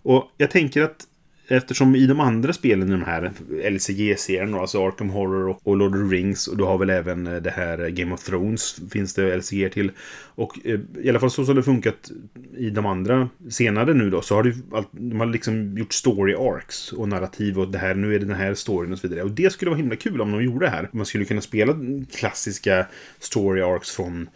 Och 0.02 0.32
jag 0.38 0.52
tänker 0.52 0.82
att 0.84 1.06
Eftersom 1.51 1.95
i 1.95 2.07
de 2.07 2.19
andra 2.19 2.53
spelen 2.53 2.88
i 2.88 2.91
de 2.91 3.03
här 3.03 3.31
LCG-serien, 3.69 4.53
alltså 4.55 4.88
Arkham 4.88 5.09
Horror 5.09 5.57
och 5.63 5.77
Lord 5.77 5.95
of 5.95 6.09
the 6.09 6.15
Rings, 6.15 6.47
och 6.47 6.57
du 6.57 6.63
har 6.63 6.77
väl 6.77 6.89
även 6.89 7.27
eh, 7.27 7.35
det 7.35 7.49
här 7.49 7.83
eh, 7.83 7.88
Game 7.88 8.13
of 8.13 8.23
Thrones, 8.23 8.79
finns 8.91 9.13
det 9.13 9.38
LCG 9.38 9.69
till. 9.71 9.91
Och 10.35 10.59
eh, 10.65 10.79
i 11.01 11.09
alla 11.09 11.19
fall 11.19 11.31
så 11.31 11.45
som 11.45 11.55
det 11.55 11.63
funkat 11.63 12.12
i 12.57 12.69
de 12.69 12.85
andra 12.85 13.29
senare 13.49 13.93
nu 13.93 14.09
då, 14.09 14.21
så 14.21 14.35
har 14.35 14.43
du, 14.43 14.55
de 14.91 15.19
har 15.19 15.27
liksom 15.27 15.77
gjort 15.77 15.93
story 15.93 16.33
arcs 16.33 16.93
och 16.93 17.09
narrativ 17.09 17.59
och 17.59 17.71
det 17.71 17.77
här, 17.77 17.95
nu 17.95 18.15
är 18.15 18.19
det 18.19 18.25
den 18.25 18.35
här 18.35 18.53
storyn 18.53 18.93
och 18.93 18.99
så 18.99 19.07
vidare. 19.07 19.23
Och 19.23 19.31
det 19.31 19.53
skulle 19.53 19.69
vara 19.69 19.77
himla 19.77 19.95
kul 19.95 20.21
om 20.21 20.31
de 20.31 20.43
gjorde 20.43 20.65
det 20.65 20.71
här. 20.71 20.89
Man 20.91 21.05
skulle 21.05 21.25
kunna 21.25 21.41
spela 21.41 21.75
klassiska 22.15 22.85
story 23.19 23.62
arcs 23.62 23.91
från 23.91 24.29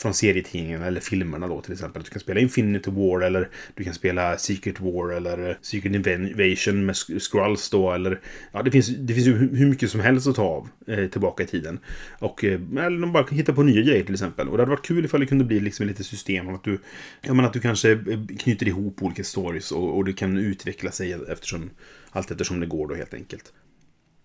från 0.00 0.14
serietidningarna 0.14 0.86
eller 0.86 1.00
filmerna 1.00 1.48
då 1.48 1.60
till 1.60 1.72
exempel. 1.72 2.02
Du 2.02 2.10
kan 2.10 2.20
spela 2.20 2.40
Infinity 2.40 2.90
War 2.90 3.20
eller 3.20 3.48
du 3.74 3.84
kan 3.84 3.94
spela 3.94 4.38
Secret 4.38 4.80
War 4.80 5.12
eller 5.12 5.48
eh, 5.48 5.56
Secret 5.62 6.06
Invasion 6.06 6.86
med 6.86 6.96
Skrulls 6.96 7.70
då 7.70 7.92
eller 7.92 8.20
ja, 8.52 8.62
det 8.62 8.70
finns, 8.70 8.88
det 8.88 9.14
finns 9.14 9.26
ju 9.26 9.36
hur 9.36 9.66
mycket 9.66 9.90
som 9.90 10.00
helst 10.00 10.26
att 10.26 10.36
ta 10.36 10.42
av 10.42 10.68
eh, 10.86 11.06
tillbaka 11.06 11.42
i 11.42 11.46
tiden. 11.46 11.78
Och 12.18 12.44
eh, 12.44 12.60
eller 12.70 13.00
de 13.00 13.12
bara 13.12 13.24
kan 13.24 13.38
hitta 13.38 13.52
på 13.52 13.62
nya 13.62 13.82
grejer 13.82 14.04
till 14.04 14.14
exempel. 14.14 14.48
Och 14.48 14.56
det 14.56 14.62
hade 14.62 14.70
varit 14.70 14.86
kul 14.86 15.04
ifall 15.04 15.20
det 15.20 15.26
kunde 15.26 15.44
bli 15.44 15.60
liksom 15.60 15.86
lite 15.86 16.04
system 16.04 16.48
av 16.48 16.54
att 16.54 16.64
du, 16.64 16.78
ja 17.22 17.34
men 17.34 17.44
att 17.44 17.52
du 17.52 17.60
kanske 17.60 17.90
eh, 17.92 17.98
knyter 18.38 18.68
ihop 18.68 19.02
olika 19.02 19.24
stories 19.24 19.72
och, 19.72 19.96
och 19.96 20.04
det 20.04 20.12
kan 20.12 20.36
utveckla 20.38 20.90
sig 20.90 21.12
eftersom 21.12 21.70
allt 22.10 22.30
eftersom 22.30 22.60
det 22.60 22.66
går 22.66 22.88
då 22.88 22.94
helt 22.94 23.14
enkelt. 23.14 23.52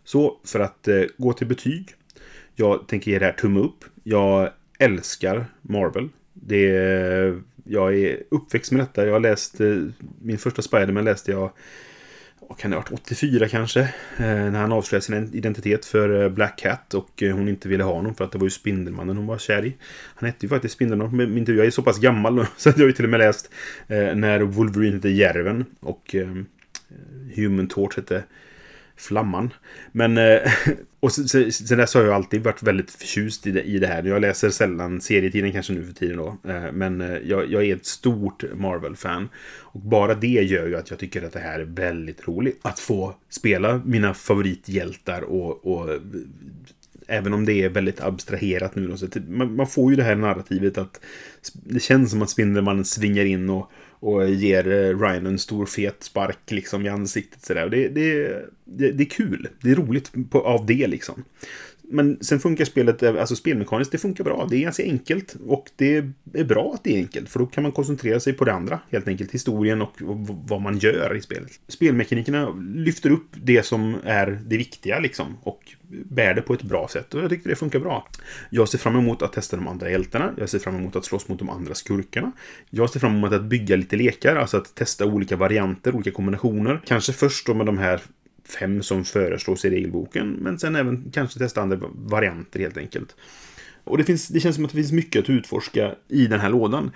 Så 0.03 0.39
för 0.45 0.59
att 0.59 0.87
eh, 0.87 1.03
gå 1.17 1.33
till 1.33 1.47
betyg. 1.47 1.93
Jag 2.55 2.87
tänker 2.87 3.11
ge 3.11 3.19
det 3.19 3.25
här 3.25 3.33
tumme 3.33 3.59
upp. 3.59 3.85
Jag 4.03 4.49
älskar 4.79 5.45
Marvel. 5.61 6.09
Det 6.33 6.75
är, 6.75 7.41
jag 7.63 7.95
är 7.95 8.23
uppväxt 8.29 8.71
med 8.71 8.81
detta. 8.81 9.05
Jag 9.05 9.13
har 9.13 9.19
läst 9.19 9.61
eh, 9.61 9.67
min 10.21 10.37
första 10.37 10.61
Spiderman 10.61 11.05
läste 11.05 11.31
jag 11.31 11.51
kan 12.57 12.71
det 12.71 12.77
ha 12.77 12.81
varit, 12.81 12.91
84 12.91 13.47
kanske. 13.47 13.79
Eh, 14.17 14.25
när 14.25 14.59
han 14.59 14.71
avslöjade 14.71 15.05
sin 15.05 15.29
identitet 15.33 15.85
för 15.85 16.23
eh, 16.23 16.29
Black 16.29 16.59
Cat 16.59 16.93
och 16.93 17.11
hon 17.21 17.49
inte 17.49 17.69
ville 17.69 17.83
ha 17.83 17.93
honom 17.93 18.15
för 18.15 18.23
att 18.23 18.31
det 18.31 18.37
var 18.37 18.45
ju 18.45 18.51
Spindelmannen 18.51 19.17
hon 19.17 19.27
var 19.27 19.37
kär 19.37 19.65
i. 19.65 19.75
Han 20.15 20.27
hette 20.27 20.45
ju 20.45 20.49
faktiskt 20.49 20.75
Spindelmannen, 20.75 21.33
men 21.33 21.45
jag 21.45 21.65
är 21.65 21.71
så 21.71 21.81
pass 21.81 21.99
gammal 21.99 22.35
nu 22.35 22.45
så 22.57 22.69
att 22.69 22.77
jag 22.77 22.83
har 22.83 22.87
ju 22.87 22.93
till 22.93 23.05
och 23.05 23.11
med 23.11 23.19
läst 23.19 23.49
när 23.87 24.39
Wolverine 24.39 24.95
hette 24.95 25.09
Järven 25.09 25.65
och 25.79 26.15
Human 27.35 27.67
Torch 27.67 27.95
hette 27.95 28.23
Flamman. 28.97 29.53
Men, 29.91 30.17
eh, 30.17 30.51
och 30.99 31.11
sen, 31.11 31.77
dess 31.77 31.93
har 31.93 32.01
jag 32.01 32.13
alltid 32.13 32.43
varit 32.43 32.63
väldigt 32.63 32.91
förtjust 32.91 33.47
i 33.47 33.51
det, 33.51 33.61
i 33.61 33.79
det 33.79 33.87
här. 33.87 34.03
Jag 34.03 34.21
läser 34.21 34.49
sällan 34.49 35.01
serietiden 35.01 35.51
kanske 35.51 35.73
nu 35.73 35.85
för 35.85 35.93
tiden 35.93 36.17
då. 36.17 36.37
Eh, 36.51 36.71
men 36.73 37.01
eh, 37.01 37.17
jag, 37.25 37.51
jag 37.51 37.65
är 37.65 37.75
ett 37.75 37.85
stort 37.85 38.43
Marvel-fan. 38.55 39.29
Och 39.59 39.79
bara 39.79 40.15
det 40.15 40.27
gör 40.27 40.67
ju 40.67 40.75
att 40.75 40.89
jag 40.89 40.99
tycker 40.99 41.23
att 41.23 41.33
det 41.33 41.39
här 41.39 41.59
är 41.59 41.65
väldigt 41.65 42.27
roligt. 42.27 42.59
Att 42.61 42.79
få 42.79 43.15
spela 43.29 43.81
mina 43.85 44.13
favorithjältar 44.13 45.21
och, 45.21 45.67
och 45.67 45.89
även 47.07 47.33
om 47.33 47.45
det 47.45 47.63
är 47.63 47.69
väldigt 47.69 48.01
abstraherat 48.01 48.75
nu. 48.75 48.87
Då, 48.87 48.97
så 48.97 49.07
man, 49.27 49.55
man, 49.55 49.67
får 49.67 49.91
ju 49.91 49.95
det 49.95 50.03
här 50.03 50.15
narrativet 50.15 50.77
att 50.77 50.99
det 51.53 51.79
känns 51.79 52.11
som 52.11 52.21
att 52.21 52.29
Spindelmannen 52.29 52.85
svingar 52.85 53.25
in 53.25 53.49
och 53.49 53.71
och 53.99 54.29
ger 54.29 54.67
eh, 54.67 54.99
Ryan 54.99 55.25
en 55.25 55.39
stor 55.39 55.65
fet 55.65 56.03
spark 56.03 56.51
liksom 56.51 56.85
i 56.85 56.89
ansiktet. 56.89 57.45
Så 57.45 57.53
där. 57.53 57.63
Och 57.63 57.71
Det, 57.71 57.87
det, 57.87 58.27
det, 58.65 58.91
det 58.91 59.03
är 59.03 59.09
kul. 59.09 59.47
Det 59.61 59.71
är 59.71 59.75
roligt 59.75 60.11
på, 60.29 60.41
av 60.41 60.65
det 60.65 60.87
liksom. 60.87 61.23
Men 61.89 62.17
sen 62.21 62.39
funkar 62.39 62.65
spelet, 62.65 63.03
eh, 63.03 63.15
alltså 63.19 63.35
spelmekaniskt, 63.35 63.91
det 63.91 63.97
funkar 63.97 64.23
bra. 64.23 64.47
Det 64.49 64.57
är 64.57 64.61
ganska 64.61 64.83
enkelt 64.83 65.35
och 65.47 65.71
det 65.75 66.05
är 66.33 66.43
bra 66.43 66.71
att 66.73 66.83
det 66.83 66.93
är 66.93 66.97
enkelt. 66.97 67.29
För 67.29 67.39
då 67.39 67.45
kan 67.45 67.63
man 67.63 67.71
koncentrera 67.71 68.19
sig 68.19 68.33
på 68.33 68.45
det 68.45 68.53
andra, 68.53 68.79
helt 68.91 69.07
enkelt. 69.07 69.31
Historien 69.31 69.81
och 69.81 69.93
vad 70.47 70.61
man 70.61 70.77
gör 70.77 71.15
i 71.15 71.21
spelet. 71.21 71.51
Spelmekanikerna 71.67 72.49
lyfter 72.75 73.09
upp 73.09 73.27
det 73.33 73.65
som 73.65 73.95
är 74.03 74.41
det 74.45 74.57
viktiga 74.57 74.99
liksom. 74.99 75.37
Och 75.43 75.75
bär 75.89 76.33
det 76.33 76.41
på 76.41 76.53
ett 76.53 76.63
bra 76.63 76.87
sätt. 76.87 77.13
Och 77.13 77.21
jag 77.21 77.29
tycker 77.29 77.49
det 77.49 77.55
funkar 77.55 77.79
bra. 77.79 78.07
Jag 78.49 78.69
ser 78.69 78.77
fram 78.77 78.95
emot 78.95 79.21
att 79.21 79.33
testa 79.33 79.57
de 79.57 79.67
andra 79.67 79.89
hjältarna. 79.89 80.33
Jag 80.37 80.49
ser 80.49 80.59
fram 80.59 80.75
emot 80.75 80.95
att 80.95 81.05
slåss 81.05 81.27
mot 81.27 81.39
de 81.39 81.49
andra 81.49 81.73
skurkarna. 81.73 82.31
Jag 82.69 82.89
ser 82.89 82.99
fram 82.99 83.15
emot 83.15 83.33
att 83.33 83.43
bygga 83.43 83.75
lite 83.75 83.95
lekar, 83.95 84.35
alltså 84.35 84.57
att 84.57 84.75
testa 84.75 85.05
olika 85.05 85.35
varianter, 85.35 85.95
olika 85.95 86.11
kombinationer. 86.11 86.81
Kanske 86.85 87.13
först 87.13 87.47
då 87.47 87.53
med 87.53 87.65
de 87.65 87.77
här 87.77 88.01
fem 88.59 88.83
som 88.83 89.05
föreslås 89.05 89.65
i 89.65 89.69
regelboken. 89.69 90.31
Men 90.31 90.59
sen 90.59 90.75
även 90.75 91.11
kanske 91.13 91.39
testa 91.39 91.61
andra 91.61 91.79
varianter 91.93 92.59
helt 92.59 92.77
enkelt. 92.77 93.15
Och 93.83 93.97
det, 93.97 94.03
finns, 94.03 94.27
det 94.27 94.39
känns 94.39 94.55
som 94.55 94.65
att 94.65 94.71
det 94.71 94.77
finns 94.77 94.91
mycket 94.91 95.23
att 95.23 95.29
utforska 95.29 95.95
i 96.07 96.27
den 96.27 96.39
här 96.39 96.49
lådan. 96.49 96.91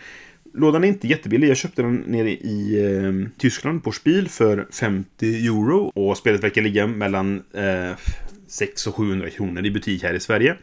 Lådan 0.53 0.83
är 0.83 0.87
inte 0.87 1.07
jättebillig. 1.07 1.49
Jag 1.49 1.57
köpte 1.57 1.81
den 1.81 1.95
nere 1.95 2.31
i 2.31 2.85
eh, 2.85 3.29
Tyskland 3.37 3.83
på 3.83 3.91
Spiel 3.91 4.29
för 4.29 4.67
50 4.71 5.47
euro. 5.47 5.91
Och 5.95 6.17
spelet 6.17 6.43
verkar 6.43 6.61
ligga 6.61 6.87
mellan 6.87 7.43
eh, 7.53 7.91
600 8.47 8.89
och 8.89 8.95
700 8.95 9.29
kronor 9.29 9.65
i 9.65 9.71
butik 9.71 10.03
här 10.03 10.13
i 10.13 10.19
Sverige. 10.19 10.57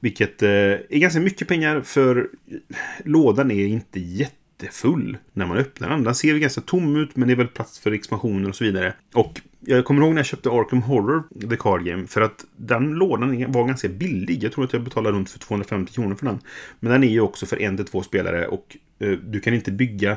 Vilket 0.00 0.42
eh, 0.42 0.50
är 0.50 0.98
ganska 0.98 1.20
mycket 1.20 1.48
pengar 1.48 1.80
för 1.80 2.16
eh, 2.16 2.56
lådan 3.04 3.50
är 3.50 3.66
inte 3.66 4.00
jättefull 4.00 5.18
när 5.32 5.46
man 5.46 5.56
öppnar 5.56 5.88
den. 5.88 6.04
Den 6.04 6.14
ser 6.14 6.34
ganska 6.34 6.60
tom 6.60 6.96
ut 6.96 7.16
men 7.16 7.28
det 7.28 7.34
är 7.34 7.36
väl 7.36 7.48
plats 7.48 7.78
för 7.78 7.92
expansioner 7.92 8.48
och 8.48 8.56
så 8.56 8.64
vidare. 8.64 8.94
Och 9.14 9.40
jag 9.60 9.84
kommer 9.84 10.02
ihåg 10.02 10.10
när 10.10 10.18
jag 10.18 10.26
köpte 10.26 10.50
Arkham 10.50 10.82
Horror, 10.82 11.48
The 11.50 11.56
Card 11.56 11.84
Game, 11.84 12.06
för 12.06 12.20
att 12.20 12.44
den 12.56 12.90
lådan 12.90 13.52
var 13.52 13.66
ganska 13.66 13.88
billig. 13.88 14.44
Jag 14.44 14.52
tror 14.52 14.64
att 14.64 14.72
jag 14.72 14.82
betalade 14.82 15.16
runt 15.16 15.30
för 15.30 15.38
250 15.38 15.92
kronor 15.92 16.14
för 16.14 16.26
den. 16.26 16.38
Men 16.80 16.92
den 16.92 17.04
är 17.04 17.08
ju 17.08 17.20
också 17.20 17.46
för 17.46 17.62
en 17.62 17.76
till 17.76 17.86
två 17.86 18.02
spelare 18.02 18.46
och 18.46 18.76
eh, 18.98 19.10
du 19.10 19.40
kan 19.40 19.54
inte 19.54 19.72
bygga 19.72 20.16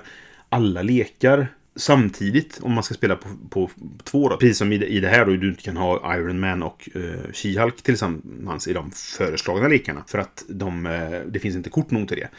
alla 0.49 0.81
lekar 0.81 1.47
samtidigt 1.75 2.59
om 2.61 2.73
man 2.73 2.83
ska 2.83 2.93
spela 2.93 3.15
på, 3.15 3.27
på 3.49 3.69
två. 4.03 4.29
Då. 4.29 4.37
Precis 4.37 4.57
som 4.57 4.71
i 4.71 4.77
det, 4.77 4.87
i 4.87 4.99
det 4.99 5.07
här 5.07 5.25
då 5.25 5.31
du 5.31 5.49
inte 5.49 5.63
kan 5.63 5.77
ha 5.77 6.15
Iron 6.15 6.39
Man 6.39 6.63
och 6.63 6.89
eh, 6.95 7.01
She-Hulk 7.33 7.81
tillsammans 7.83 8.67
i 8.67 8.73
de 8.73 8.91
föreslagna 8.91 9.67
lekarna. 9.67 10.03
För 10.07 10.17
att 10.17 10.45
de, 10.49 10.85
eh, 10.85 11.19
det 11.27 11.39
finns 11.39 11.55
inte 11.55 11.69
kort 11.69 11.91
nog 11.91 12.07
till 12.07 12.17
det. 12.17 12.29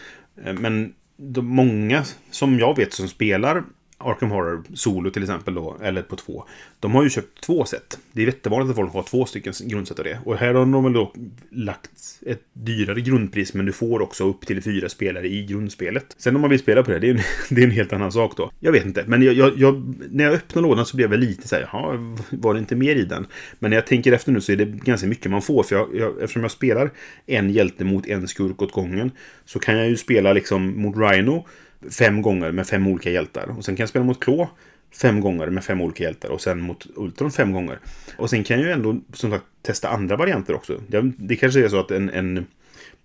Eh, 0.44 0.54
men 0.54 0.92
de 1.16 1.46
många 1.46 2.04
som 2.30 2.58
jag 2.58 2.76
vet 2.76 2.92
som 2.92 3.08
spelar 3.08 3.64
Arkham 4.04 4.30
Horror 4.30 4.62
Solo 4.74 5.10
till 5.10 5.22
exempel 5.22 5.54
då, 5.54 5.76
eller 5.82 6.02
på 6.02 6.16
två. 6.16 6.44
De 6.80 6.94
har 6.94 7.02
ju 7.02 7.10
köpt 7.10 7.40
två 7.40 7.64
set. 7.64 7.98
Det 8.12 8.22
är 8.22 8.26
jättevanligt 8.26 8.70
att 8.70 8.76
folk 8.76 8.92
har 8.92 9.02
två 9.02 9.26
stycken 9.26 9.52
grundset 9.60 9.98
av 9.98 10.04
det. 10.04 10.18
Och 10.24 10.36
här 10.36 10.54
har 10.54 10.66
de 10.66 10.84
väl 10.84 10.92
då 10.92 11.12
lagt 11.50 11.90
ett 12.26 12.42
dyrare 12.52 13.00
grundpris, 13.00 13.54
men 13.54 13.66
du 13.66 13.72
får 13.72 14.02
också 14.02 14.28
upp 14.28 14.46
till 14.46 14.62
fyra 14.62 14.88
spelare 14.88 15.28
i 15.28 15.46
grundspelet. 15.46 16.16
Sen 16.18 16.34
om 16.34 16.40
man 16.40 16.50
vill 16.50 16.58
spela 16.58 16.82
på 16.82 16.90
det, 16.90 16.98
det 16.98 17.06
är 17.06 17.14
en, 17.14 17.20
det 17.50 17.60
är 17.60 17.64
en 17.64 17.70
helt 17.70 17.92
annan 17.92 18.12
sak 18.12 18.36
då. 18.36 18.50
Jag 18.60 18.72
vet 18.72 18.84
inte, 18.84 19.04
men 19.06 19.22
jag, 19.22 19.34
jag, 19.34 19.52
jag, 19.58 19.94
när 20.10 20.24
jag 20.24 20.32
öppnar 20.32 20.62
lådan 20.62 20.86
så 20.86 20.96
blev 20.96 21.10
jag 21.10 21.20
lite 21.20 21.48
så 21.48 21.54
här, 21.54 21.68
jaha, 21.72 22.16
var 22.30 22.54
det 22.54 22.60
inte 22.60 22.76
mer 22.76 22.96
i 22.96 23.04
den? 23.04 23.26
Men 23.58 23.70
när 23.70 23.76
jag 23.76 23.86
tänker 23.86 24.12
efter 24.12 24.32
nu 24.32 24.40
så 24.40 24.52
är 24.52 24.56
det 24.56 24.64
ganska 24.64 25.06
mycket 25.06 25.30
man 25.30 25.42
får, 25.42 25.62
för 25.62 25.76
jag, 25.76 25.96
jag, 25.96 26.22
eftersom 26.22 26.42
jag 26.42 26.50
spelar 26.50 26.90
en 27.26 27.50
hjälte 27.50 27.84
mot 27.84 28.06
en 28.06 28.28
skurk 28.28 28.62
åt 28.62 28.72
gången, 28.72 29.10
så 29.44 29.58
kan 29.58 29.78
jag 29.78 29.88
ju 29.88 29.96
spela 29.96 30.32
liksom 30.32 30.82
mot 30.82 30.96
Rhino, 30.96 31.46
fem 31.90 32.22
gånger 32.22 32.52
med 32.52 32.66
fem 32.66 32.86
olika 32.86 33.10
hjältar. 33.10 33.54
Och 33.58 33.64
sen 33.64 33.76
kan 33.76 33.82
jag 33.82 33.88
spela 33.88 34.04
mot 34.04 34.20
Klå 34.20 34.50
fem 34.94 35.20
gånger 35.20 35.46
med 35.46 35.64
fem 35.64 35.80
olika 35.80 36.04
hjältar 36.04 36.28
och 36.28 36.40
sen 36.40 36.60
mot 36.60 36.86
Ultron 36.96 37.30
fem 37.30 37.52
gånger. 37.52 37.78
Och 38.16 38.30
sen 38.30 38.44
kan 38.44 38.56
jag 38.56 38.66
ju 38.66 38.72
ändå 38.72 39.00
som 39.12 39.30
sagt 39.30 39.44
testa 39.62 39.88
andra 39.88 40.16
varianter 40.16 40.54
också. 40.54 40.80
Det, 40.88 41.12
det 41.18 41.36
kanske 41.36 41.64
är 41.64 41.68
så 41.68 41.80
att 41.80 41.90
en, 41.90 42.10
en 42.10 42.46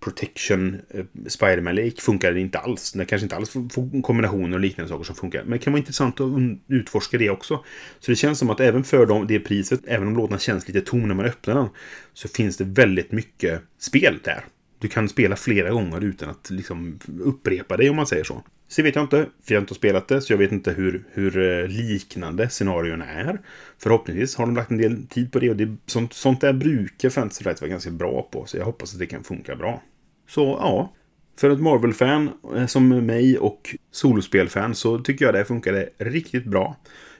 Protection 0.00 0.76
eh, 0.90 1.04
Spiderman 1.26 1.74
Lake 1.74 2.00
funkar 2.00 2.36
inte 2.36 2.58
alls. 2.58 2.92
Det 2.92 3.04
kanske 3.04 3.24
inte 3.24 3.36
alls 3.36 3.50
får 3.50 4.02
kombinationer 4.02 4.56
och 4.56 4.60
liknande 4.60 4.88
saker 4.88 5.04
som 5.04 5.14
funkar. 5.14 5.42
Men 5.42 5.50
det 5.50 5.58
kan 5.58 5.72
vara 5.72 5.78
intressant 5.78 6.20
att 6.20 6.30
utforska 6.68 7.18
det 7.18 7.30
också. 7.30 7.64
Så 8.00 8.10
det 8.10 8.16
känns 8.16 8.38
som 8.38 8.50
att 8.50 8.60
även 8.60 8.84
för 8.84 9.06
dem, 9.06 9.26
det 9.26 9.40
priset, 9.40 9.80
även 9.86 10.08
om 10.08 10.16
låtarna 10.16 10.38
känns 10.38 10.68
lite 10.68 10.80
tom 10.80 11.08
när 11.08 11.14
man 11.14 11.26
öppnar 11.26 11.54
den, 11.54 11.68
så 12.12 12.28
finns 12.28 12.56
det 12.56 12.64
väldigt 12.64 13.12
mycket 13.12 13.62
spel 13.78 14.18
där. 14.24 14.44
Du 14.78 14.88
kan 14.88 15.08
spela 15.08 15.36
flera 15.36 15.70
gånger 15.70 16.04
utan 16.04 16.30
att 16.30 16.50
liksom 16.50 16.98
upprepa 17.20 17.76
dig 17.76 17.90
om 17.90 17.96
man 17.96 18.06
säger 18.06 18.24
så. 18.24 18.42
Så 18.70 18.82
vet 18.82 18.94
jag 18.94 19.04
inte, 19.04 19.16
för 19.16 19.54
jag 19.54 19.56
har 19.56 19.62
inte 19.62 19.74
spelat 19.74 20.08
det, 20.08 20.20
så 20.20 20.32
jag 20.32 20.38
vet 20.38 20.52
inte 20.52 20.72
hur, 20.72 21.04
hur 21.12 21.38
eh, 21.38 21.68
liknande 21.68 22.48
scenarion 22.48 23.02
är. 23.02 23.40
Förhoppningsvis 23.78 24.36
har 24.36 24.46
de 24.46 24.56
lagt 24.56 24.70
en 24.70 24.78
del 24.78 25.06
tid 25.06 25.32
på 25.32 25.38
det 25.38 25.50
och 25.50 25.56
det, 25.56 25.76
sånt, 25.86 26.12
sånt 26.12 26.40
där 26.40 26.52
brukar 26.52 27.10
Fantasy 27.10 27.42
Flight 27.42 27.60
vara 27.60 27.70
ganska 27.70 27.90
bra 27.90 28.28
på, 28.32 28.46
så 28.46 28.56
jag 28.56 28.64
hoppas 28.64 28.92
att 28.92 28.98
det 28.98 29.06
kan 29.06 29.24
funka 29.24 29.56
bra. 29.56 29.82
Så 30.28 30.40
ja, 30.60 30.92
för 31.38 31.50
ett 31.50 31.60
Marvel-fan 31.60 32.30
eh, 32.56 32.66
som 32.66 32.88
mig 32.88 33.38
och 33.38 33.76
solospel-fan 33.90 34.74
så 34.74 34.98
tycker 34.98 35.24
jag 35.24 35.34
det 35.34 35.44
funkade 35.44 35.88
riktigt 35.98 36.44
bra. 36.44 36.76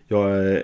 Jag 0.08 0.54
eh, 0.54 0.60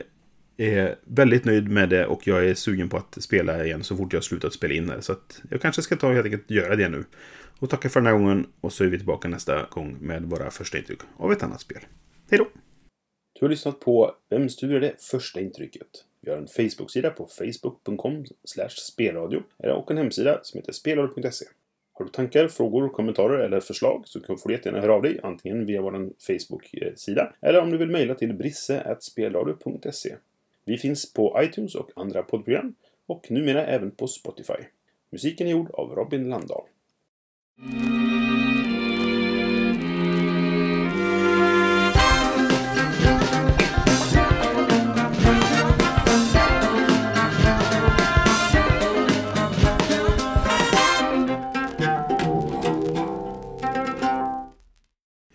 är 0.57 0.95
väldigt 1.05 1.45
nöjd 1.45 1.69
med 1.69 1.89
det 1.89 2.07
och 2.07 2.27
jag 2.27 2.49
är 2.49 2.55
sugen 2.55 2.89
på 2.89 2.97
att 2.97 3.23
spela 3.23 3.65
igen 3.65 3.85
så 3.85 3.97
fort 3.97 4.13
jag 4.13 4.25
slutat 4.25 4.53
spela 4.53 4.75
in 4.75 4.87
det. 4.87 5.03
Så 5.03 5.13
att 5.13 5.43
jag 5.51 5.61
kanske 5.61 5.83
ska 5.83 5.97
ta 5.97 6.13
helt 6.13 6.25
enkelt 6.25 6.51
göra 6.51 6.77
det 6.77 6.89
nu. 6.89 7.05
Och 7.61 7.71
tackar 7.71 7.89
för 7.89 8.01
den 8.01 8.07
här 8.07 8.19
gången 8.19 8.47
och 8.61 8.73
så 8.73 8.85
är 8.85 8.89
vi 8.89 8.99
tillbaka 8.99 9.29
nästa 9.29 9.67
gång 9.71 9.97
med 10.01 10.23
våra 10.23 10.51
första 10.51 10.79
intryck 10.79 11.01
av 11.17 11.33
ett 11.33 11.43
annat 11.43 11.61
spel. 11.61 11.81
Hej 12.31 12.39
då! 12.39 12.47
Du 13.33 13.45
har 13.45 13.49
lyssnat 13.49 13.81
på 13.81 14.15
Vems 14.31 14.57
tur 14.57 14.75
är 14.75 14.81
det 14.81 14.95
första 15.03 15.41
intrycket? 15.41 15.87
Vi 16.21 16.31
har 16.31 16.39
en 16.39 16.47
Facebook-sida 16.47 17.11
på 17.11 17.27
facebook.com 17.39 18.25
spelradio 18.69 19.43
och 19.59 19.91
en 19.91 19.97
hemsida 19.97 20.41
som 20.43 20.59
heter 20.59 20.73
spelradio.se. 20.73 21.47
Har 21.93 22.05
du 22.05 22.11
tankar, 22.11 22.49
frågor, 22.49 22.89
kommentarer 22.89 23.39
eller 23.39 23.61
förslag 23.61 24.03
så 24.07 24.21
får 24.21 24.49
du 24.49 24.55
jättegärna 24.55 24.81
höra 24.81 24.95
av 24.95 25.03
dig 25.03 25.21
antingen 25.23 25.67
via 25.67 25.83
vår 25.83 26.11
Facebook-sida 26.27 27.33
eller 27.41 27.61
om 27.61 27.71
du 27.71 27.79
vill 27.79 27.91
mejla 27.91 28.15
till 28.15 28.35
brisse.spelradio.se. 28.35 30.17
Vi 30.65 30.79
finns 30.79 31.13
på 31.13 31.41
iTunes 31.43 31.75
och 31.75 31.91
andra 31.97 32.23
poddprogram 32.23 32.75
och 33.07 33.31
numera 33.31 33.67
även 33.67 33.91
på 33.91 34.09
Spotify. 34.09 34.65
Musiken 35.11 35.47
är 35.47 35.51
gjord 35.51 35.71
av 35.71 35.95
Robin 35.95 36.29
Landahl. 36.29 36.65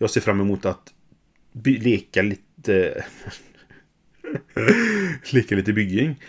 Jag 0.02 0.10
ser 0.10 0.20
fram 0.20 0.40
emot 0.40 0.64
att 0.64 0.94
leka 1.64 2.22
lite... 2.22 3.04
leka 5.32 5.54
lite 5.54 5.72
bygging. 5.72 6.20